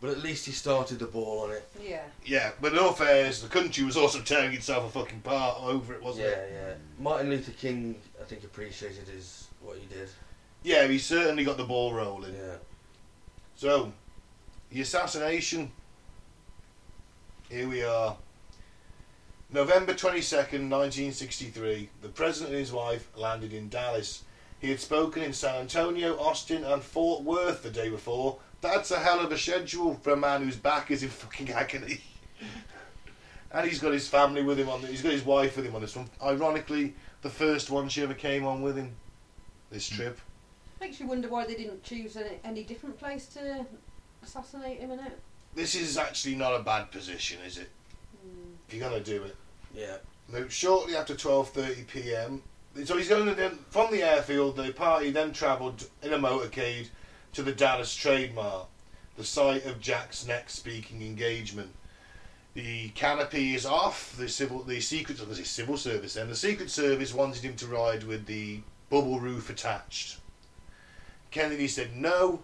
[0.00, 1.68] But at least he started the ball on it.
[1.80, 2.02] Yeah.
[2.26, 5.94] Yeah, but in all fairness, the country was also tearing itself a fucking part over
[5.94, 6.50] it, wasn't yeah, it?
[6.52, 6.74] Yeah, yeah.
[6.98, 10.08] Martin Luther King, I think, appreciated his what he did.
[10.64, 12.34] Yeah, he certainly got the ball rolling.
[12.34, 12.56] Yeah.
[13.54, 13.92] So,
[14.70, 15.70] the assassination.
[17.50, 18.16] Here we are.
[19.52, 21.90] November 22nd, 1963.
[22.00, 24.24] The president and his wife landed in Dallas.
[24.60, 28.38] He had spoken in San Antonio, Austin, and Fort Worth the day before.
[28.62, 32.00] That's a hell of a schedule for a man whose back is in fucking agony.
[33.52, 34.80] and he's got his family with him on.
[34.80, 36.08] He's got his wife with him on this one.
[36.22, 38.96] Ironically, the first one she ever came on with him.
[39.70, 40.18] This trip.
[40.80, 43.66] Makes you wonder why they didn't choose any, any different place to
[44.22, 45.18] assassinate him in it.
[45.54, 47.70] This is actually not a bad position, is it?
[48.26, 48.54] Mm.
[48.66, 49.36] If you're gonna do it.
[49.74, 49.96] Yeah.
[50.32, 52.42] Now, shortly after 12:30 p.m.,
[52.84, 54.56] So he's going to then, from the airfield.
[54.56, 56.88] The party then travelled in a motorcade
[57.32, 58.66] to the Dallas Trade Mart,
[59.16, 61.70] the site of Jack's next speaking engagement.
[62.54, 64.16] The canopy is off.
[64.16, 67.66] The civil, the secret, or the civil service, then the Secret Service wanted him to
[67.66, 70.18] ride with the bubble roof attached.
[71.30, 72.40] Kennedy said no.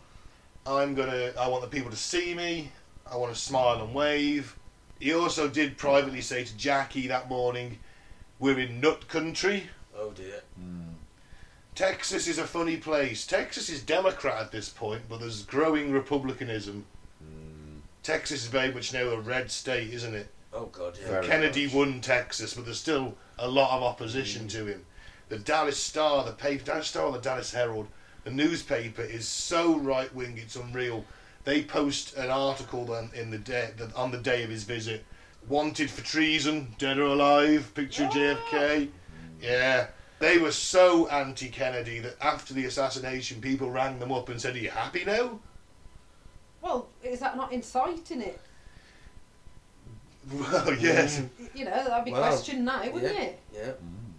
[0.66, 1.32] I'm gonna.
[1.38, 2.70] I want the people to see me.
[3.10, 4.56] I want to smile and wave.
[4.98, 7.78] He also did privately say to Jackie that morning,
[8.38, 10.42] "We're in nut country." Oh dear.
[10.56, 10.90] Hmm.
[11.74, 13.26] Texas is a funny place.
[13.26, 16.84] Texas is Democrat at this point, but there's growing Republicanism.
[17.18, 17.78] Hmm.
[18.02, 20.28] Texas is very much now a red state, isn't it?
[20.52, 21.08] Oh god, yeah.
[21.08, 21.74] Very Kennedy much.
[21.74, 24.48] won Texas, but there's still a lot of opposition hmm.
[24.48, 24.84] to him.
[25.28, 27.86] The Dallas Star, the paper, Dallas Star, or the Dallas Herald,
[28.24, 31.04] the newspaper is so right wing, it's unreal.
[31.44, 35.04] They post an article then in the day that on the day of his visit,
[35.48, 37.72] wanted for treason, dead or alive.
[37.74, 38.88] Picture of JFK.
[39.40, 39.86] Yeah,
[40.18, 44.58] they were so anti-Kennedy that after the assassination, people rang them up and said, "Are
[44.58, 45.40] you happy now?"
[46.60, 48.38] Well, is that not inciting it?
[50.30, 51.22] Well, yes.
[51.38, 53.20] Y- You know, that'd be Well, questioned now, wouldn't yeah.
[53.22, 53.40] it?
[53.52, 53.60] Yeah.
[53.62, 54.10] Mm.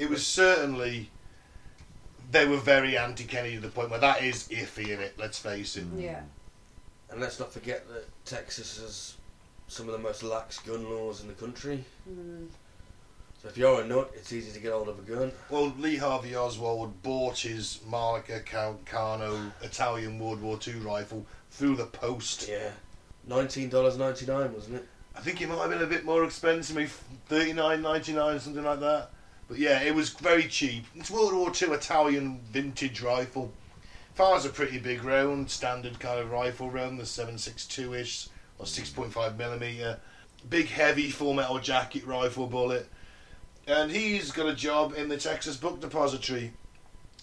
[0.00, 1.10] it was certainly
[2.32, 5.14] they were very anti-Kennedy to the point where that is iffy in it.
[5.16, 5.84] Let's face it.
[5.96, 6.22] Yeah.
[7.10, 9.16] And let's not forget that Texas has
[9.68, 11.84] some of the most lax gun laws in the country.
[12.08, 12.48] Mm.
[13.42, 15.30] So if you're a nut, it's easy to get hold of a gun.
[15.50, 21.76] Well, Lee Harvey Oswald bought his Marca Count Carno Italian World War II rifle through
[21.76, 22.48] the post.
[22.48, 22.70] Yeah.
[23.26, 24.88] Nineteen dollars ninety nine, wasn't it?
[25.16, 26.90] I think it might have been a bit more expensive, maybe
[27.28, 29.10] thirty nine ninety nine, something like that.
[29.48, 30.84] But yeah, it was very cheap.
[30.94, 33.52] It's World War II Italian vintage rifle.
[34.16, 39.36] Fires a pretty big round, standard kind of rifle round, the 762 ish or 6.5
[39.36, 40.00] millimeter.
[40.48, 42.88] Big heavy full metal jacket rifle bullet.
[43.66, 46.54] And he's got a job in the Texas Book Depository.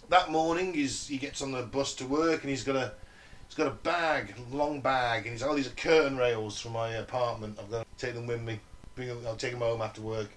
[0.10, 2.92] That morning, he's, he gets on the bus to work and he's got a
[3.48, 6.90] he's got a bag, long bag, and he's oh these are curtain rails from my
[6.90, 7.58] apartment.
[7.60, 8.60] I've got to take them with me.
[8.94, 10.30] Bring them, I'll take them home after work.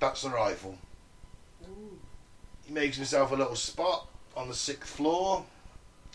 [0.00, 0.78] That's the rifle.
[1.64, 1.98] Ooh.
[2.64, 5.44] He makes himself a little spot on the sixth floor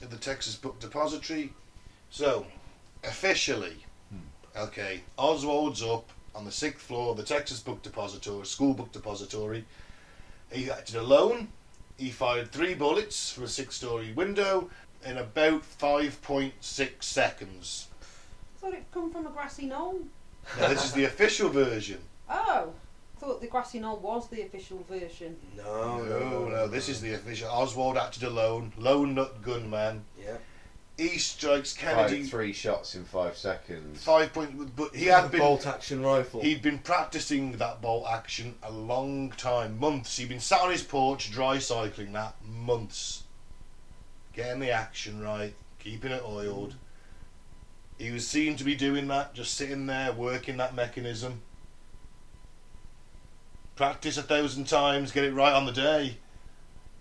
[0.02, 1.52] of the Texas Book Depository.
[2.10, 2.46] So,
[3.04, 3.76] officially,
[4.10, 4.58] hmm.
[4.58, 9.66] okay, Oswald's up on the sixth floor of the Texas Book Depository, school book depository.
[10.52, 11.50] He acted alone.
[11.98, 14.70] He fired three bullets from a six-story window
[15.06, 17.88] in about 5.6 seconds.
[18.02, 20.00] I thought it come from a grassy knoll.
[20.60, 22.00] Now, this is the official version.
[22.30, 22.93] Oh, I
[23.24, 25.38] thought the grassy knoll was the official version.
[25.56, 27.50] No, no, no, this is the official.
[27.50, 30.04] Oswald acted alone, lone nut gunman.
[30.20, 30.38] Yeah.
[30.98, 34.04] He strikes Five, Kennedy three shots in five seconds.
[34.04, 36.42] five point, but he had been bolt action rifle.
[36.42, 40.18] he'd been practicing that bolt action a long time, months.
[40.18, 43.24] He'd been sat on his porch dry cycling that months,
[44.34, 46.76] getting the action right, keeping it oiled.
[47.98, 51.42] He was seen to be doing that, just sitting there working that mechanism.
[53.76, 56.18] Practice a thousand times, get it right on the day.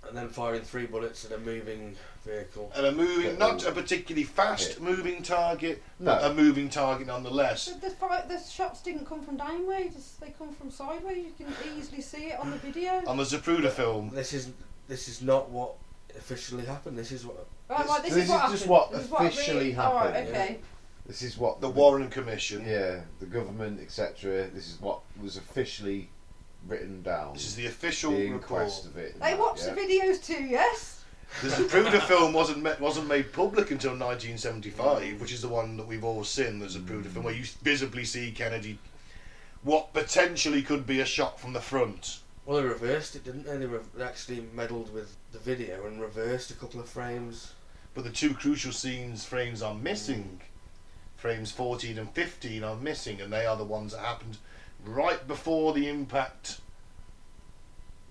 [0.09, 2.71] and then firing three bullets at a moving vehicle.
[2.75, 3.37] And a moving, Yeah.
[3.39, 4.85] not a particularly fast Yeah.
[4.85, 6.13] moving target, No.
[6.17, 7.67] but a moving target nonetheless.
[7.67, 11.33] The, the, fi- the shots didn't come from downways; they come from sideways.
[11.39, 13.03] You can easily see it on the video.
[13.07, 14.51] On the Zapruder film, This is
[14.89, 15.75] this is not what
[16.17, 16.99] officially happened.
[16.99, 18.71] This is what Right, right, this, this is what is just happened.
[18.71, 20.59] what This is what officially really, all right, happened, okay.
[21.07, 22.67] This is what the Warren Commission.
[22.67, 24.49] Yeah, the government, etc.
[24.49, 26.11] This is what was officially
[26.67, 27.35] written down.
[27.35, 28.85] This is the official the report.
[28.85, 29.15] of it.
[29.15, 29.75] They that, watched yeah.
[29.75, 31.05] the videos too, yes.
[31.41, 35.87] The Zapruder film wasn't ma- wasn't made public until 1975, which is the one that
[35.87, 36.59] we've all seen.
[36.59, 38.79] The Zapruder film, where you visibly see Kennedy,
[39.63, 42.21] what potentially could be a shot from the front.
[42.45, 43.57] well they reversed it, didn't they?
[43.57, 47.55] They, re- they actually meddled with the video and reversed a couple of frames.
[47.95, 50.41] But the two crucial scenes frames are missing.
[51.17, 54.39] Frames 14 and 15 are missing, and they are the ones that happened
[54.85, 56.61] right before the impact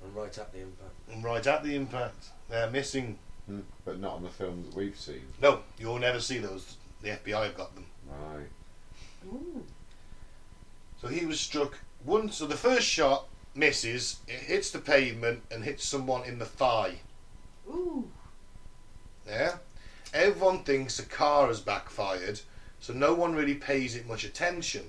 [0.04, 0.94] And right at the impact.
[1.12, 2.30] and right at the impact.
[2.50, 3.18] They're missing.
[3.48, 5.22] Hmm, but not on the films that we've seen.
[5.42, 6.78] No, you'll never see those.
[7.02, 7.86] The FBI have got them.
[8.08, 8.48] Right.
[9.28, 9.64] Ooh.
[11.02, 12.36] So he was struck once.
[12.38, 14.20] So the first shot misses.
[14.28, 17.00] It hits the pavement and hits someone in the thigh.
[17.68, 18.08] Ooh.
[19.28, 19.58] Yeah.
[20.14, 22.42] Everyone thinks the car has backfired,
[22.82, 24.84] so no one really pays it much attention.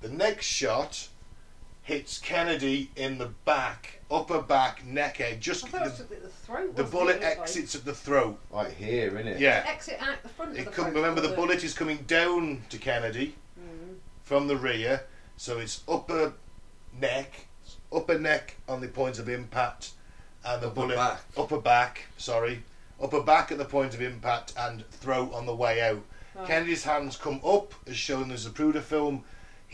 [0.00, 1.08] The next shot
[1.82, 5.34] hits Kennedy in the back, upper back, neck edge.
[5.34, 6.76] I Just thought it was the, at the throat.
[6.76, 7.22] the bullet it?
[7.22, 8.38] It was like- exits at the throat.
[8.50, 9.38] Right here, innit?
[9.38, 9.64] Yeah.
[9.66, 12.78] Exit out the front of It the come, remember the bullet is coming down to
[12.78, 13.96] Kennedy Mm.
[14.24, 15.04] from the rear,
[15.36, 16.32] so it's upper
[16.98, 17.46] neck,
[17.92, 19.90] upper neck on the point of impact,
[20.44, 21.20] and the Upper bullet back.
[21.36, 22.06] upper back.
[22.16, 22.62] Sorry,
[23.00, 26.02] upper back at the point of impact and throat on the way out.
[26.34, 26.46] Right.
[26.46, 29.24] Kennedy's hands come up, as shown in the Zapruder film.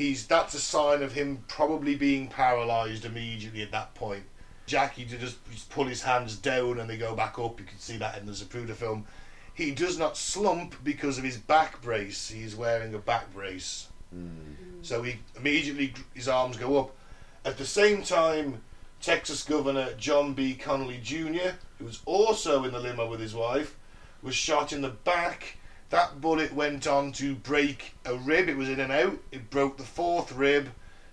[0.00, 4.22] He's that's a sign of him probably being paralysed immediately at that point.
[4.64, 7.60] Jackie to just, just pull his hands down and they go back up.
[7.60, 9.04] You can see that in the Zapruder film.
[9.52, 12.30] He does not slump because of his back brace.
[12.30, 13.88] He's wearing a back brace.
[14.16, 14.54] Mm.
[14.80, 16.96] So he immediately his arms go up.
[17.44, 18.62] At the same time,
[19.02, 20.54] Texas Governor John B.
[20.54, 23.76] Connolly Jr., who was also in the limo with his wife,
[24.22, 25.58] was shot in the back.
[25.90, 28.48] That bullet went on to break a rib.
[28.48, 29.18] It was in and out.
[29.32, 30.70] It broke the fourth rib,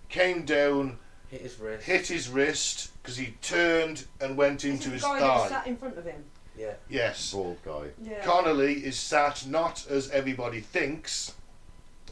[0.10, 1.00] came down,
[1.30, 1.84] Hit his wrist.
[1.86, 5.40] hit his wrist because he turned and went Is into it his the guy that
[5.42, 5.50] thigh.
[5.50, 6.24] sat in front of him?
[6.58, 6.74] Yeah.
[6.90, 7.34] Yes.
[7.34, 7.88] Bald guy.
[8.02, 8.24] Yeah.
[8.24, 11.34] Connolly is sat not as everybody thinks.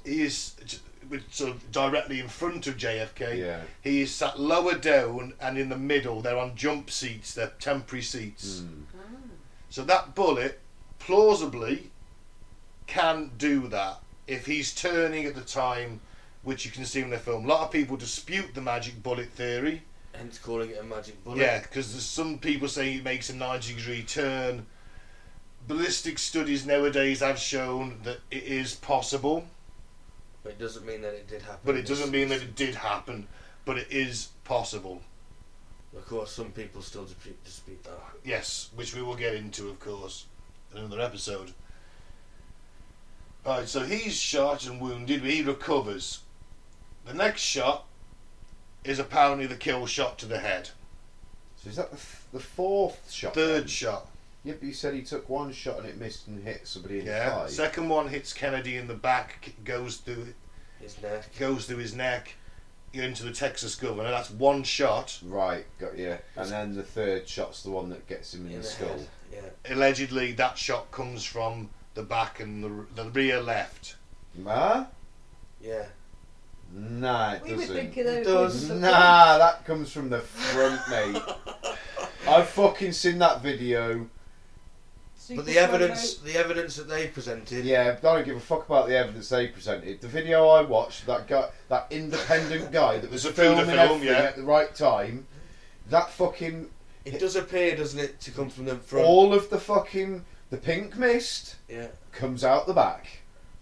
[0.04, 0.78] He is j-
[1.10, 3.38] with- sort of directly in front of JFK.
[3.40, 3.62] Yeah.
[3.84, 6.22] He is sat lower down and in the middle.
[6.22, 7.34] They're on jump seats.
[7.36, 8.62] They're temporary seats.
[8.62, 8.84] Mm.
[8.98, 9.02] Ah.
[9.70, 10.60] So that bullet,
[11.00, 11.90] plausibly,
[12.88, 16.00] can do that if he's turning at the time,
[16.44, 17.46] which you can see in the film.
[17.46, 19.84] A lot of people dispute the magic bullet theory.
[20.14, 21.40] Hence calling it a magic bullet.
[21.40, 24.66] Yeah, because there's some people saying it makes a 90 degree turn.
[25.68, 29.46] Ballistic studies nowadays have shown that it is possible,
[30.44, 31.60] But it doesn't mean that it did happen.
[31.66, 33.28] but it doesn't mean that it did happen.
[33.66, 35.02] But it is possible.
[35.98, 37.98] Of course, some people still dispute, dispute that.
[38.24, 40.26] Yes, which we will get into, of course,
[40.72, 41.52] in another episode.
[43.46, 46.20] Alright, so he's shot and wounded, but he recovers.
[47.06, 47.86] The next shot
[48.84, 50.70] is apparently the kill shot to the head.
[51.62, 53.36] So is that the, f- the fourth shot?
[53.36, 53.68] Third then?
[53.68, 54.08] shot.
[54.44, 57.06] Yeah, but you said he took one shot and it missed and hit somebody in
[57.06, 57.30] the Yeah.
[57.46, 57.50] thigh.
[57.50, 60.34] Second one hits Kennedy in the back, goes through
[60.80, 61.30] His neck.
[61.38, 62.36] goes through his neck
[62.94, 64.10] into the Texas governor.
[64.10, 65.20] That's one shot.
[65.24, 66.18] Right, got yeah.
[66.36, 68.88] And then the third shot's the one that gets him in, In the the skull.
[68.90, 69.08] head.
[69.34, 69.74] Yeah.
[69.74, 73.96] Allegedly, that shot comes from the back and the, the rear left.
[74.46, 74.86] Huh?
[75.62, 75.86] Yeah.
[76.74, 77.76] Nah, it We were doesn't.
[77.76, 78.70] thinking they It does.
[78.70, 81.22] Nah, that comes from the front, mate.
[82.28, 84.08] I've fucking seen that video.
[85.16, 86.28] Super But the evidence, mo.
[86.32, 87.66] the evidence that they presented.
[87.66, 90.02] Yeah, I don't give a fuck about the evidence they presented.
[90.02, 93.80] The video I watched, that guy, that independent guy that was There's a filming film,
[93.80, 94.22] everything yeah.
[94.24, 95.26] at the right time,
[95.90, 96.68] that fucking
[97.06, 99.06] It does appear, doesn't it, to come from the front.
[99.08, 101.88] all of the fucking the pink mist Yeah.
[102.12, 103.08] comes out the back.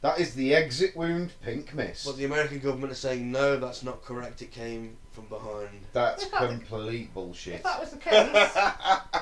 [0.02, 2.06] That is the exit wound pink mist.
[2.06, 4.42] But the American government is saying no, that's not correct.
[4.42, 5.70] It came from behind.
[5.94, 7.56] That's If that- complete bullshit.
[7.56, 8.52] If that was the case,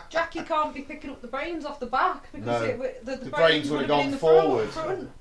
[0.10, 2.64] Jackie can't be picking up the brains off the back because No.
[2.64, 4.44] it, w- the, the, The brains, brains would would've have been gone in the front-
[4.44, 4.70] forward.
[4.70, 5.12] front.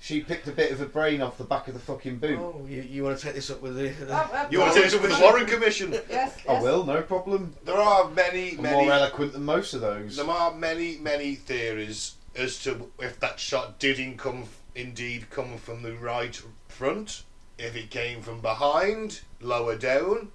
[0.00, 2.38] She picked a bit of a brain off the back of the fucking boot.
[2.38, 3.88] Oh, you, you want to take this up with the?
[3.88, 5.90] the Uh, uh, You want to take this up with the Warren Commission?
[5.92, 6.40] Yes, yes.
[6.48, 7.54] I will, no problem.
[7.64, 8.84] There are many, I'm many.
[8.84, 10.16] more eloquent than most of those.
[10.16, 14.44] There are many, many theories as to if that shot did in come,
[14.76, 17.24] indeed come from the right front,
[17.58, 20.30] if it came from behind, lower down,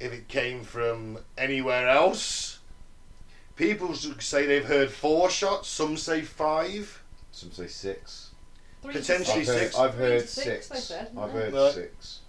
[0.00, 2.60] if it came from anywhere else.
[3.56, 7.02] People s- say they've heard four shots, some say five.
[7.32, 8.23] Some say six.
[8.84, 9.48] Three to potentially I've six.
[9.48, 9.78] heard, six.
[9.78, 10.68] I've Three heard to six.
[10.68, 11.40] they said, I've yeah.
[11.40, 11.72] heard Right.
[11.72, 12.20] six.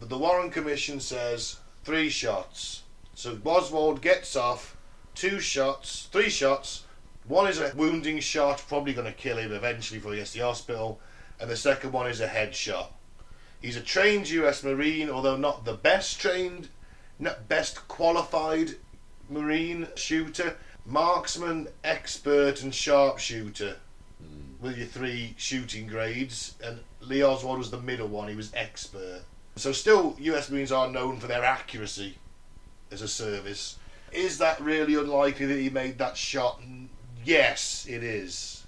[0.00, 2.82] But the Warren Commission says three shots.
[3.14, 4.74] So Oswald gets off
[5.14, 6.84] two shots, three shots.
[7.28, 10.38] One is a wounding shot, probably going to kill him eventually before he gets to
[10.38, 10.98] the hospital.
[11.38, 12.86] And the second one is a headshot.
[13.60, 16.70] He's a trained US Marine, although not the best trained,
[17.18, 18.76] not best qualified
[19.28, 20.56] Marine shooter.
[20.86, 23.76] Marksman, expert, and sharpshooter
[24.62, 26.54] with your three shooting grades.
[26.64, 29.22] And Lee Oswald was the middle one, he was expert.
[29.56, 32.16] So still, US Marines are known for their accuracy
[32.90, 33.76] as a service.
[34.12, 36.60] Is that really unlikely that he made that shot?
[37.24, 38.64] Yes, it is.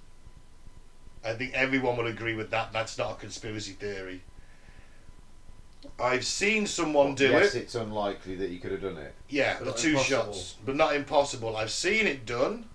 [1.25, 2.73] I think everyone will agree with that.
[2.73, 4.21] That's not a conspiracy theory.
[6.01, 7.63] I've seen someone do yes, it.
[7.65, 9.15] it's unlikely that he could have done it.
[9.29, 10.25] Yeah, But the two impossible.
[10.25, 11.57] shots, but not impossible.
[11.57, 12.67] I've seen it done.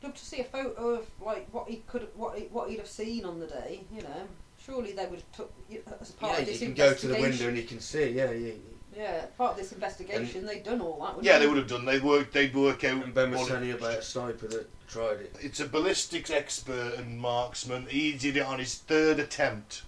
[0.00, 2.78] I'd love to see a photo of like what he could, what he, what he'd
[2.78, 3.80] have seen on the day.
[3.94, 4.28] You know,
[4.64, 5.52] surely they would have took
[6.00, 7.48] as part Yeah, of you this can go to the window investigation.
[7.48, 8.10] and you can see.
[8.10, 8.52] Yeah, yeah.
[8.96, 11.22] Yeah, part of this investigation, they'd done all that.
[11.22, 11.84] Yeah, they would have done.
[11.84, 12.32] They work.
[12.32, 13.04] They'd work out.
[13.04, 15.36] And Ben was telling you about a sniper that tried it.
[15.40, 17.86] It's a ballistics expert and marksman.
[17.86, 19.82] He did it on his third attempt.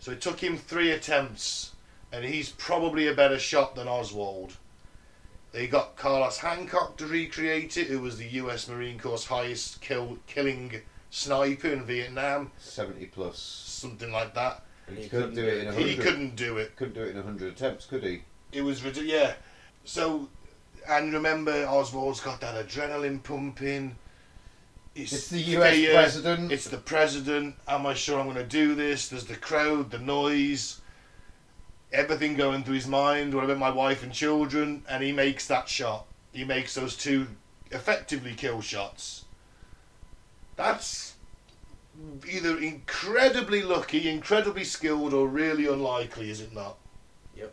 [0.00, 1.72] So it took him three attempts,
[2.12, 4.56] and he's probably a better shot than Oswald.
[5.58, 10.18] They got Carlos Hathcock to recreate it, who was the US Marine Corps' highest kill,
[10.28, 10.72] killing
[11.10, 13.40] sniper in Vietnam, Seventy plus.
[13.40, 14.62] something like that.
[14.86, 16.04] And He couldn't do it in a He hundred.
[16.04, 16.76] couldn't do it.
[16.76, 18.22] Couldn't do it in hundred attempts, could he?
[18.52, 19.10] It was ridiculous.
[19.12, 19.34] Yeah.
[19.84, 20.28] So,
[20.88, 23.96] and remember, Oswald's got that adrenaline pumping.
[24.94, 26.52] It's the US fear, president.
[26.52, 27.56] It's the president.
[27.66, 29.08] Am I sure I'm going to do this?
[29.08, 30.82] There's the crowd, the noise,
[31.92, 33.34] everything going through his mind.
[33.34, 34.82] What about my wife and children?
[34.88, 36.06] And he makes that shot.
[36.32, 37.26] He makes those two
[37.70, 39.24] effectively kill shots.
[40.56, 41.14] That's
[42.28, 46.76] either incredibly lucky, incredibly skilled, or really unlikely, is it not?
[47.36, 47.52] Yep.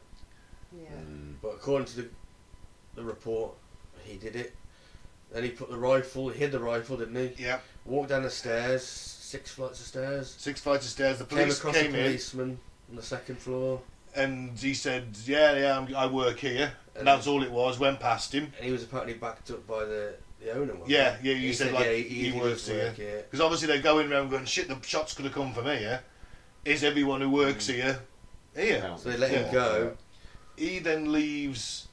[0.78, 0.90] Yeah.
[0.90, 1.36] Mm.
[1.42, 2.10] But according to the,
[2.96, 3.54] the report,
[4.04, 4.56] he did it.
[5.32, 7.44] Then he put the rifle, he hid the rifle, didn't he?
[7.44, 7.60] Yeah.
[7.86, 10.36] Walked down the stairs, six flights of stairs.
[10.38, 11.20] Six flights of stairs.
[11.20, 12.04] The Came police across came a in.
[12.06, 12.60] policeman
[12.90, 13.82] on the second floor.
[14.16, 17.78] And he said, "Yeah, yeah, I'm, I work here." And that's all it was.
[17.78, 20.72] Went past him And he was apparently backed up by the, the owner.
[20.74, 21.30] wasn't Yeah, he?
[21.30, 22.92] yeah, you He said, like, yeah, he does works here.
[22.94, 23.18] here.
[23.24, 26.02] because obviously they're going around going, "Shit, the shots could have come from here."
[26.64, 28.00] Is everyone who works here
[28.56, 28.96] here?
[28.98, 29.98] So they let him go.
[30.58, 31.88] He then leaves.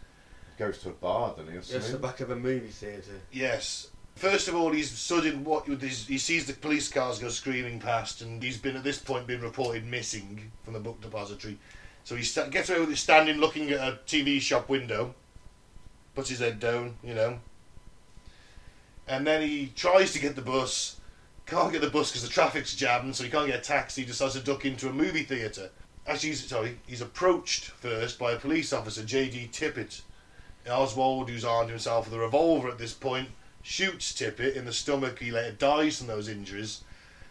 [0.58, 1.52] Goes to a bar, doesn't he?
[1.58, 3.20] Or Yes, the back of a movie theatre.
[3.32, 3.88] Yes.
[4.14, 8.22] First of all, he's sudden what his, he sees the police cars go screaming past,
[8.22, 11.58] and he's been at this point been reported missing from the book depository.
[12.04, 15.14] So he sta- gets away with it standing looking at a TV shop window,
[16.14, 17.38] puts his head down, you know,
[19.06, 20.96] and then he tries to get the bus,
[21.46, 24.04] can't get the bus because the traffic's jammed, so he can't get a taxi.
[24.04, 25.70] Decides to duck into a movie theatre.
[26.06, 29.50] Actually, he's, sorry, he's approached first by a police officer, J.D.
[29.52, 30.02] Tippit.
[30.68, 33.28] Oswald, who's armed himself with a revolver at this point,
[33.62, 35.18] shoots Tippit in the stomach.
[35.18, 36.82] He later dies from those injuries.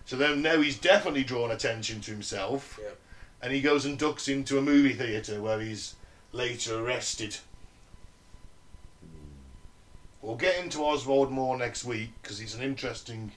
[0.05, 2.79] So then now he's definitely drawn attention to himself.
[3.41, 5.95] And he goes and ducks into a movie theatre where he's
[6.31, 7.37] later arrested.
[10.21, 13.31] We'll get into Oswald more next week because he's an interesting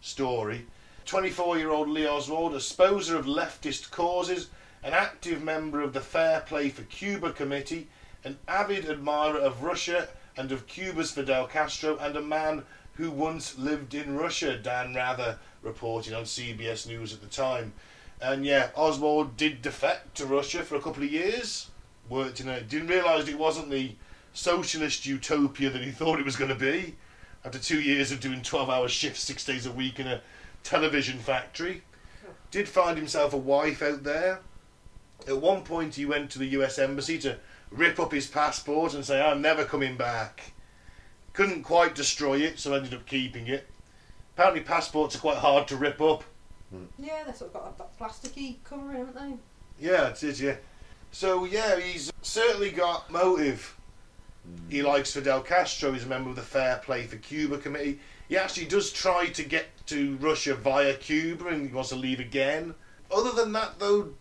[0.00, 0.66] story.
[1.04, 4.48] 24 year old Lee Oswald, a sposer of leftist causes,
[4.82, 7.88] an active member of the Fair Play for Cuba Committee,
[8.24, 13.58] an avid admirer of Russia and of Cuba's Fidel Castro, and a man who once
[13.58, 17.72] lived in Russia, Dan Rather reported on CBS News at the time.
[18.22, 21.70] And yeah, Oswald did defect to Russia for a couple of years.
[22.08, 23.96] Worked in a didn't realise it wasn't the
[24.32, 26.94] socialist utopia that he thought it was going to be.
[27.44, 30.20] After two years of doing twelve-hour shifts, six days a week in a
[30.62, 31.82] television factory,
[32.52, 34.40] did find himself a wife out there.
[35.26, 36.78] At one point, he went to the U.S.
[36.78, 37.38] embassy to
[37.72, 40.52] rip up his passport and say, "I'm never coming back."
[41.32, 43.68] Couldn't quite destroy it, so ended up keeping it.
[44.36, 46.22] Apparently, passports are quite hard to rip up.
[46.74, 47.04] Mm-hmm.
[47.04, 49.86] Yeah, they've sort of got a plasticky covering, haven't they?
[49.86, 50.56] Yeah, it is, yeah.
[51.10, 53.76] So, yeah, he's certainly got motive.
[54.68, 54.84] He mm.
[54.84, 58.00] likes Fidel Castro, he's a member of the Fair Play for Cuba Committee.
[58.28, 62.20] He actually does try to get to Russia via Cuba and he wants to leave
[62.20, 62.74] again.
[63.14, 64.14] Other than that, though,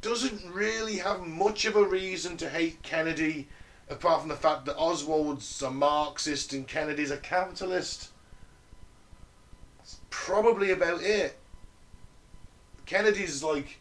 [0.00, 3.48] doesn't really have much of a reason to hate Kennedy,
[3.88, 8.10] apart from the fact that Oswald's a Marxist and Kennedy's a capitalist.
[9.78, 11.38] That's probably about it.
[12.88, 13.78] Kennedy's like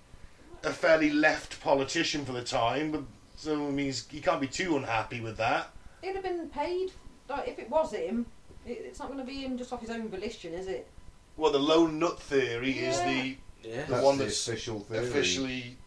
[0.65, 3.03] a fairly left politician for the time, but
[3.37, 5.69] so it means he can't be too unhappy with that.
[6.01, 6.91] He'd have been paid.
[7.29, 8.25] Like, if it was him,
[8.65, 10.87] it, it's not going to be him just off his own volition, is it?
[11.37, 13.85] Well, the lone nut theory is the Yeah.
[13.85, 15.07] The That's one the that's official theory.
[15.07, 15.77] officially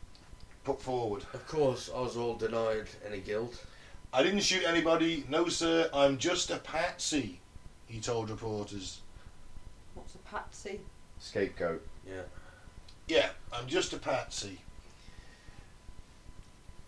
[0.65, 1.25] put forward.
[1.35, 3.63] Of course, Oswald denied any guilt.
[4.15, 5.25] I didn't shoot anybody.
[5.29, 5.91] No, sir.
[5.93, 7.41] I'm just a patsy.
[7.87, 9.01] He told reporters.
[9.95, 10.81] What's a patsy?
[11.19, 11.87] scapegoat.
[12.09, 12.23] Yeah.
[13.11, 14.61] Yeah, I'm just a patsy.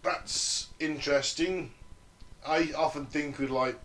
[0.04, 1.72] That's interesting.
[2.46, 3.76] I often think with like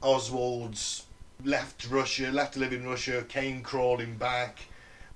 [0.00, 1.06] Oswald's
[1.44, 4.60] left Russia, left to live in Russia, came crawling back.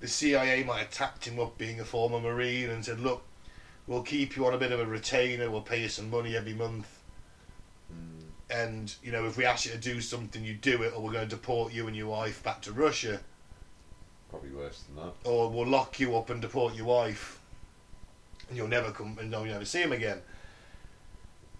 [0.01, 3.23] The CIA might have tapped him up being a former Marine and said, Look,
[3.87, 6.53] we'll keep you on a bit of a retainer, we'll pay you some money every
[6.53, 6.99] month.
[7.89, 8.25] Mm.
[8.49, 11.13] And, you know, if we ask you to do something, you do it, or we're
[11.13, 13.21] going to deport you and your wife back to Russia,
[14.39, 15.13] Probably worse than that.
[15.23, 17.39] or we'll lock you up and deport your wife,
[18.49, 20.21] and you'll never come and you'll never see him again.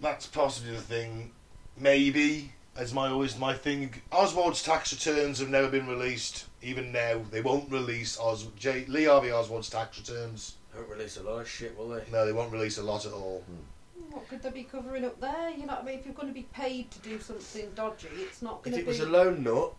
[0.01, 1.31] That's possibly the thing.
[1.77, 3.93] Maybe, as my always my thing.
[4.11, 6.45] Oswald's tax returns have never been released.
[6.61, 10.55] Even now, they won't release Os J, Lee Harvey Oswald's tax returns.
[10.75, 12.03] Won't release a lot of shit, will they?
[12.11, 13.43] No, they won't release a lot at all.
[13.47, 14.13] Hmm.
[14.13, 15.49] What could they be covering up there?
[15.51, 15.99] You know what I mean?
[15.99, 18.81] If you're going to be paid to do something dodgy, it's not If going to
[18.81, 19.73] it was a lone nut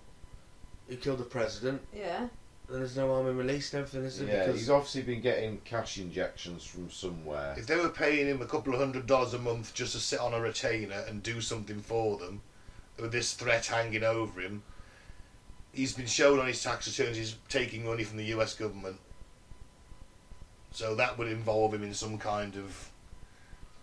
[0.88, 2.28] who killed the president, yeah.
[2.68, 4.28] Then there's no harm in releasing everything, is there?
[4.28, 7.54] Yeah, because he's obviously been getting cash injections from somewhere.
[7.56, 10.18] If they were paying him a couple of hundred dollars a month just to sit
[10.18, 12.40] on a retainer and do something for them,
[12.98, 14.62] with this threat hanging over him,
[15.72, 18.98] he's been shown on his tax returns he's taking money from the US government.
[20.72, 22.90] So that would involve him in some kind of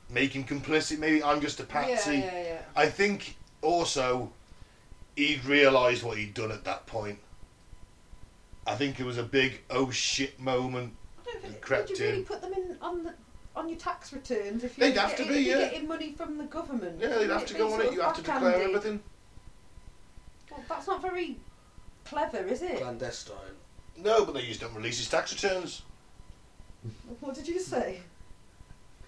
[0.10, 1.00] making complicit.
[1.00, 2.18] Maybe I'm just a patsy.
[2.18, 2.62] Yeah, yeah, yeah.
[2.76, 4.32] I think also
[5.16, 7.20] he'd realised what he'd done at that point.
[8.66, 10.94] I think it was a big oh shit moment.
[11.20, 12.26] I don't think, crept would you really in.
[12.26, 13.14] put them in on the
[13.56, 15.70] on your tax returns if you They'd you're have to getting, be, if you're yeah.
[15.70, 17.00] getting money from the government?
[17.00, 17.94] Yeah, they'd have to go on it.
[17.94, 18.76] You of have to declare backhanded?
[18.76, 19.04] everything.
[20.50, 21.38] Well, that's not very
[22.06, 22.78] clever, is it?
[22.78, 23.36] Clandestine.
[23.98, 25.84] No, but they just don't release his tax returns.
[27.20, 28.00] What did you say?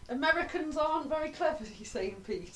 [0.10, 2.54] Americans aren't very clever, you saying, Pete?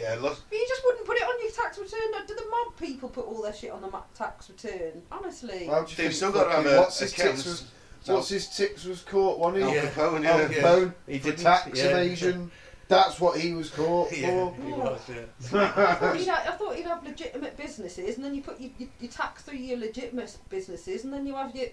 [0.00, 0.38] Yeah, look.
[0.48, 2.00] But you just wouldn't put it on your tax return.
[2.26, 5.02] Do the mob people put all their shit on the ma- tax return?
[5.12, 5.66] Honestly.
[5.66, 7.70] How do you They've still got to have a what's his accounts- tits was
[8.16, 9.90] what's his tits was caught one Al he Yeah.
[9.90, 10.48] Capone, Al yeah.
[10.50, 10.62] yeah.
[10.62, 11.84] Capone He for didn't- tax yeah.
[11.88, 12.50] evasion.
[12.88, 14.54] That's what he was caught Yeah, for.
[14.64, 15.14] he was, yeah.
[15.60, 18.70] I thought, you'd have, I thought you'd have legitimate businesses, and then you put your,
[18.78, 21.66] your, your tax through your legitimate businesses, and then you have your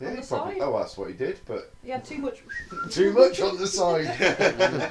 [0.00, 0.62] Yeah, on the probably, side.
[0.62, 2.40] oh, that's what he did, but You had too much.
[2.90, 4.90] too much on the side.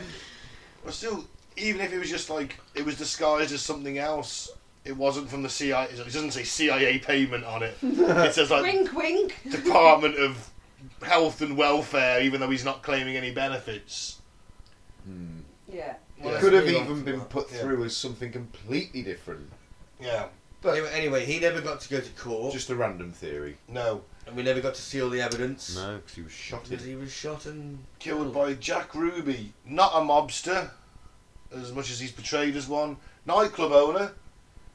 [0.86, 1.26] But still,
[1.58, 4.52] even if it was just like it was disguised as something else,
[4.84, 5.86] it wasn't from the CIA.
[5.86, 7.78] It doesn't say CIA payment on it.
[7.82, 9.36] It says like wink, wink.
[9.50, 10.50] Department of
[11.02, 14.22] Health and Welfare, even though he's not claiming any benefits.
[15.06, 15.40] Hmm.
[15.72, 15.96] Yeah.
[16.24, 16.40] Yeah.
[16.40, 17.30] Could have even been that.
[17.30, 17.60] put Yeah.
[17.60, 19.52] through as something completely different.
[20.00, 20.28] Yeah.
[20.62, 23.58] But- Anyway, anyway, he never got to go to court, Just a random theory.
[23.68, 24.04] No.
[24.26, 25.76] and we never got to see all the evidence.
[25.76, 29.54] No, because he was shot Because he was shot and Killed by Jack Ruby.
[29.66, 30.72] Not a mobster,
[31.54, 32.98] as much as he's portrayed as one.
[33.26, 34.12] Nightclub owner.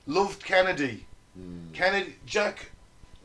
[0.06, 1.06] Loved Kennedy.
[1.34, 1.72] Hmm.
[1.72, 2.70] Kennedy, Jack,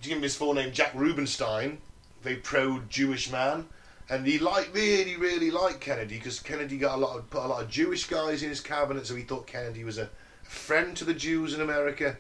[0.02, 1.80] to give him his full name, Jack Rubenstein,
[2.22, 3.66] very pro-Jewish man,
[4.10, 7.48] and he like really, really liked Kennedy because Kennedy got a lot of put a
[7.48, 10.10] lot of Jewish guys in his cabinet, so he thought Kennedy was a
[10.44, 12.18] friend to the Jews in America.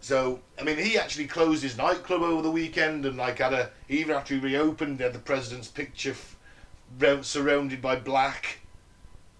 [0.00, 3.70] So I mean, he actually closed his nightclub over the weekend, and like had a
[3.88, 6.14] even after he reopened, they had the president's picture
[7.00, 8.60] f- surrounded by black,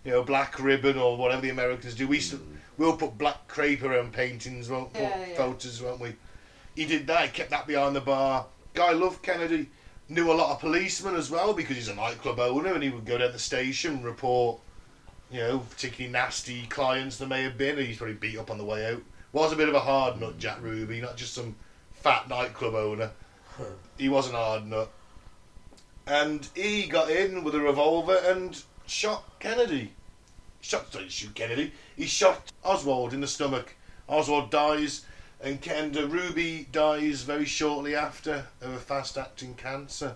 [0.04, 2.08] you know, black ribbon or whatever the Americans do.
[2.08, 2.56] We used to, mm.
[2.76, 5.36] we'll put black crepe around paintings, won't Yeah, yeah.
[5.36, 6.14] photos, won't we?
[6.74, 7.26] He did that.
[7.26, 8.46] He kept that behind the bar.
[8.74, 9.68] Guy loved Kennedy.
[10.08, 13.04] Knew a lot of policemen as well because he's a nightclub owner, and he would
[13.04, 14.60] go down the station and report,
[15.30, 17.78] you know, particularly nasty clients there may have been.
[17.78, 19.02] And he's probably beat up on the way out.
[19.32, 20.64] Was a bit of a hard nut, Jack mm.
[20.64, 21.54] Ruby, not just some
[21.92, 23.10] fat nightclub owner.
[23.96, 24.90] He was an hard nut.
[26.06, 28.60] And he got in with a revolver and
[28.92, 29.92] shot Kennedy.
[30.60, 31.72] Shot, sorry, shoot Kennedy.
[31.96, 33.74] He shot Oswald in the stomach.
[34.08, 35.04] Oswald dies,
[35.40, 40.14] and Kenda Ruby dies very shortly after of a fast-acting cancer.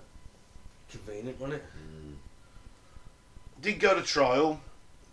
[0.91, 1.65] convenient, wasn't it?
[3.61, 4.61] Did go to trial,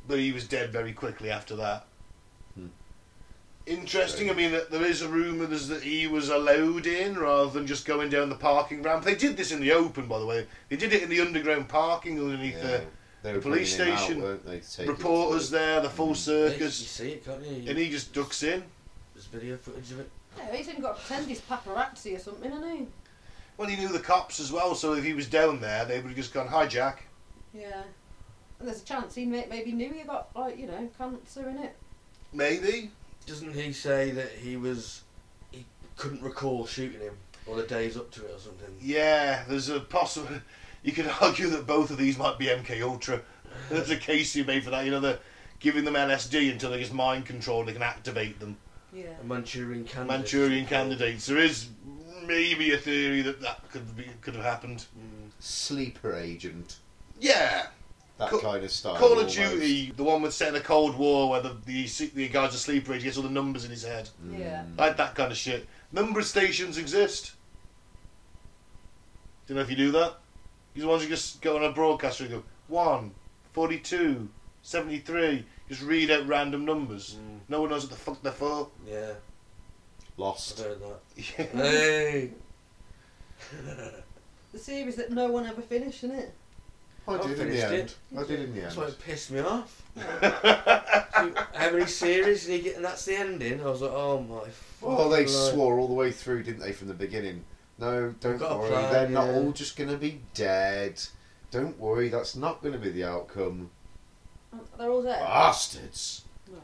[0.08, 1.86] but he was dead very quickly after that.
[2.56, 2.68] Hmm.
[3.66, 4.30] Interesting.
[4.30, 8.10] I mean, there is a rumour that he was allowed in rather than just going
[8.10, 9.04] down the parking ramp.
[9.04, 10.46] They did this in the open, by the way.
[10.70, 12.64] They did it in the underground parking underneath Yeah.
[12.68, 12.84] the
[13.24, 16.60] They were police station, Out, they, to take it reporters there, the full circus.
[16.60, 17.70] You circus, see it, can't you?
[17.70, 18.62] and he just ducks in.
[19.16, 20.10] There's video footage of it.
[20.38, 22.88] Yeah, he's only got to pretend he's paparazzi or something, hasn't he?
[23.56, 26.08] Well, he knew the cops as well, so if he was down there, they would
[26.08, 27.04] have just gone, "Hi, Jack."
[27.54, 27.84] Yeah.
[28.60, 31.60] And there's a chance he may, maybe knew he got, like, you know, cancer in
[31.60, 31.76] it.
[32.34, 32.92] Maybe.
[33.26, 35.04] Doesn't he say that he was
[35.52, 35.66] he
[35.96, 37.16] couldn't recall shooting him
[37.46, 38.76] or the days up to it or something?
[38.82, 40.28] Yeah, there's a possible.
[40.84, 43.22] You could argue that both of these might be MK Ultra.
[43.70, 44.86] There's a case you made for that.
[44.86, 45.20] You know, they're
[45.60, 47.60] giving them LSD until they get mind control.
[47.62, 48.58] And they can activate them.
[48.94, 49.06] Yeah.
[49.22, 50.20] A Manchurian candidate.
[50.20, 51.26] Manchurian candidates.
[51.26, 51.70] There is
[52.26, 54.86] maybe a theory that that could be could have happened.
[54.98, 55.30] Mm.
[55.40, 56.78] Sleeper agent.
[57.20, 57.68] Yeah,
[58.18, 58.96] That Call- kind of style.
[58.96, 59.36] Call of almost.
[59.36, 62.58] Duty, the one with set in the Cold War, where the the, the guy's a
[62.58, 64.10] sleeper agent, he gets all the numbers in his head.
[64.26, 64.40] Mm.
[64.40, 64.64] Yeah.
[64.78, 65.68] Like that kind of shit.
[65.92, 67.34] Number stations exist.
[69.48, 70.16] Do you know if you do that?
[70.74, 73.12] You're the ones who just go on a broadcaster and go 1,
[73.54, 74.28] 42,
[74.62, 75.46] 73.
[75.70, 77.18] Just read out random numbers.
[77.20, 77.40] Mm.
[77.50, 78.70] No one knows what the fuck they're for.
[78.88, 80.60] Yeah, I've Lost.
[80.60, 81.00] heard that.
[81.52, 82.32] Hey.
[84.52, 86.32] The series that no one ever finished, isn't it?
[87.08, 87.74] I I did in the end.
[87.74, 87.96] it.
[88.16, 88.84] I did in the That's end.
[88.86, 89.82] why it pissed me off.
[91.24, 92.76] So, How many series did he get?
[92.76, 93.62] And that's the ending.
[93.62, 94.42] I was like, oh my.
[94.82, 95.30] Well, they life.
[95.30, 97.44] swore all the way through, didn't they, from the beginning?
[97.80, 98.70] No, don't worry.
[98.70, 101.02] plan, They're not all just going to be dead.
[101.52, 103.70] Don't worry, that's not going to be the outcome.
[104.78, 105.20] They're all dead.
[105.20, 106.24] Bastards.
[106.52, 106.60] No.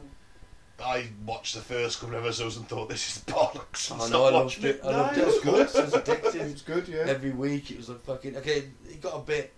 [0.83, 3.91] I watched the first couple of episodes and thought this is bollocks.
[3.91, 4.79] I stopped know, I loved it.
[4.83, 5.25] I No, loved it it.
[5.27, 5.59] was good.
[5.67, 6.35] it was addictive.
[6.35, 7.03] It was good, yeah.
[7.07, 8.37] Every week it was like fucking.
[8.37, 9.53] Okay, it got a bit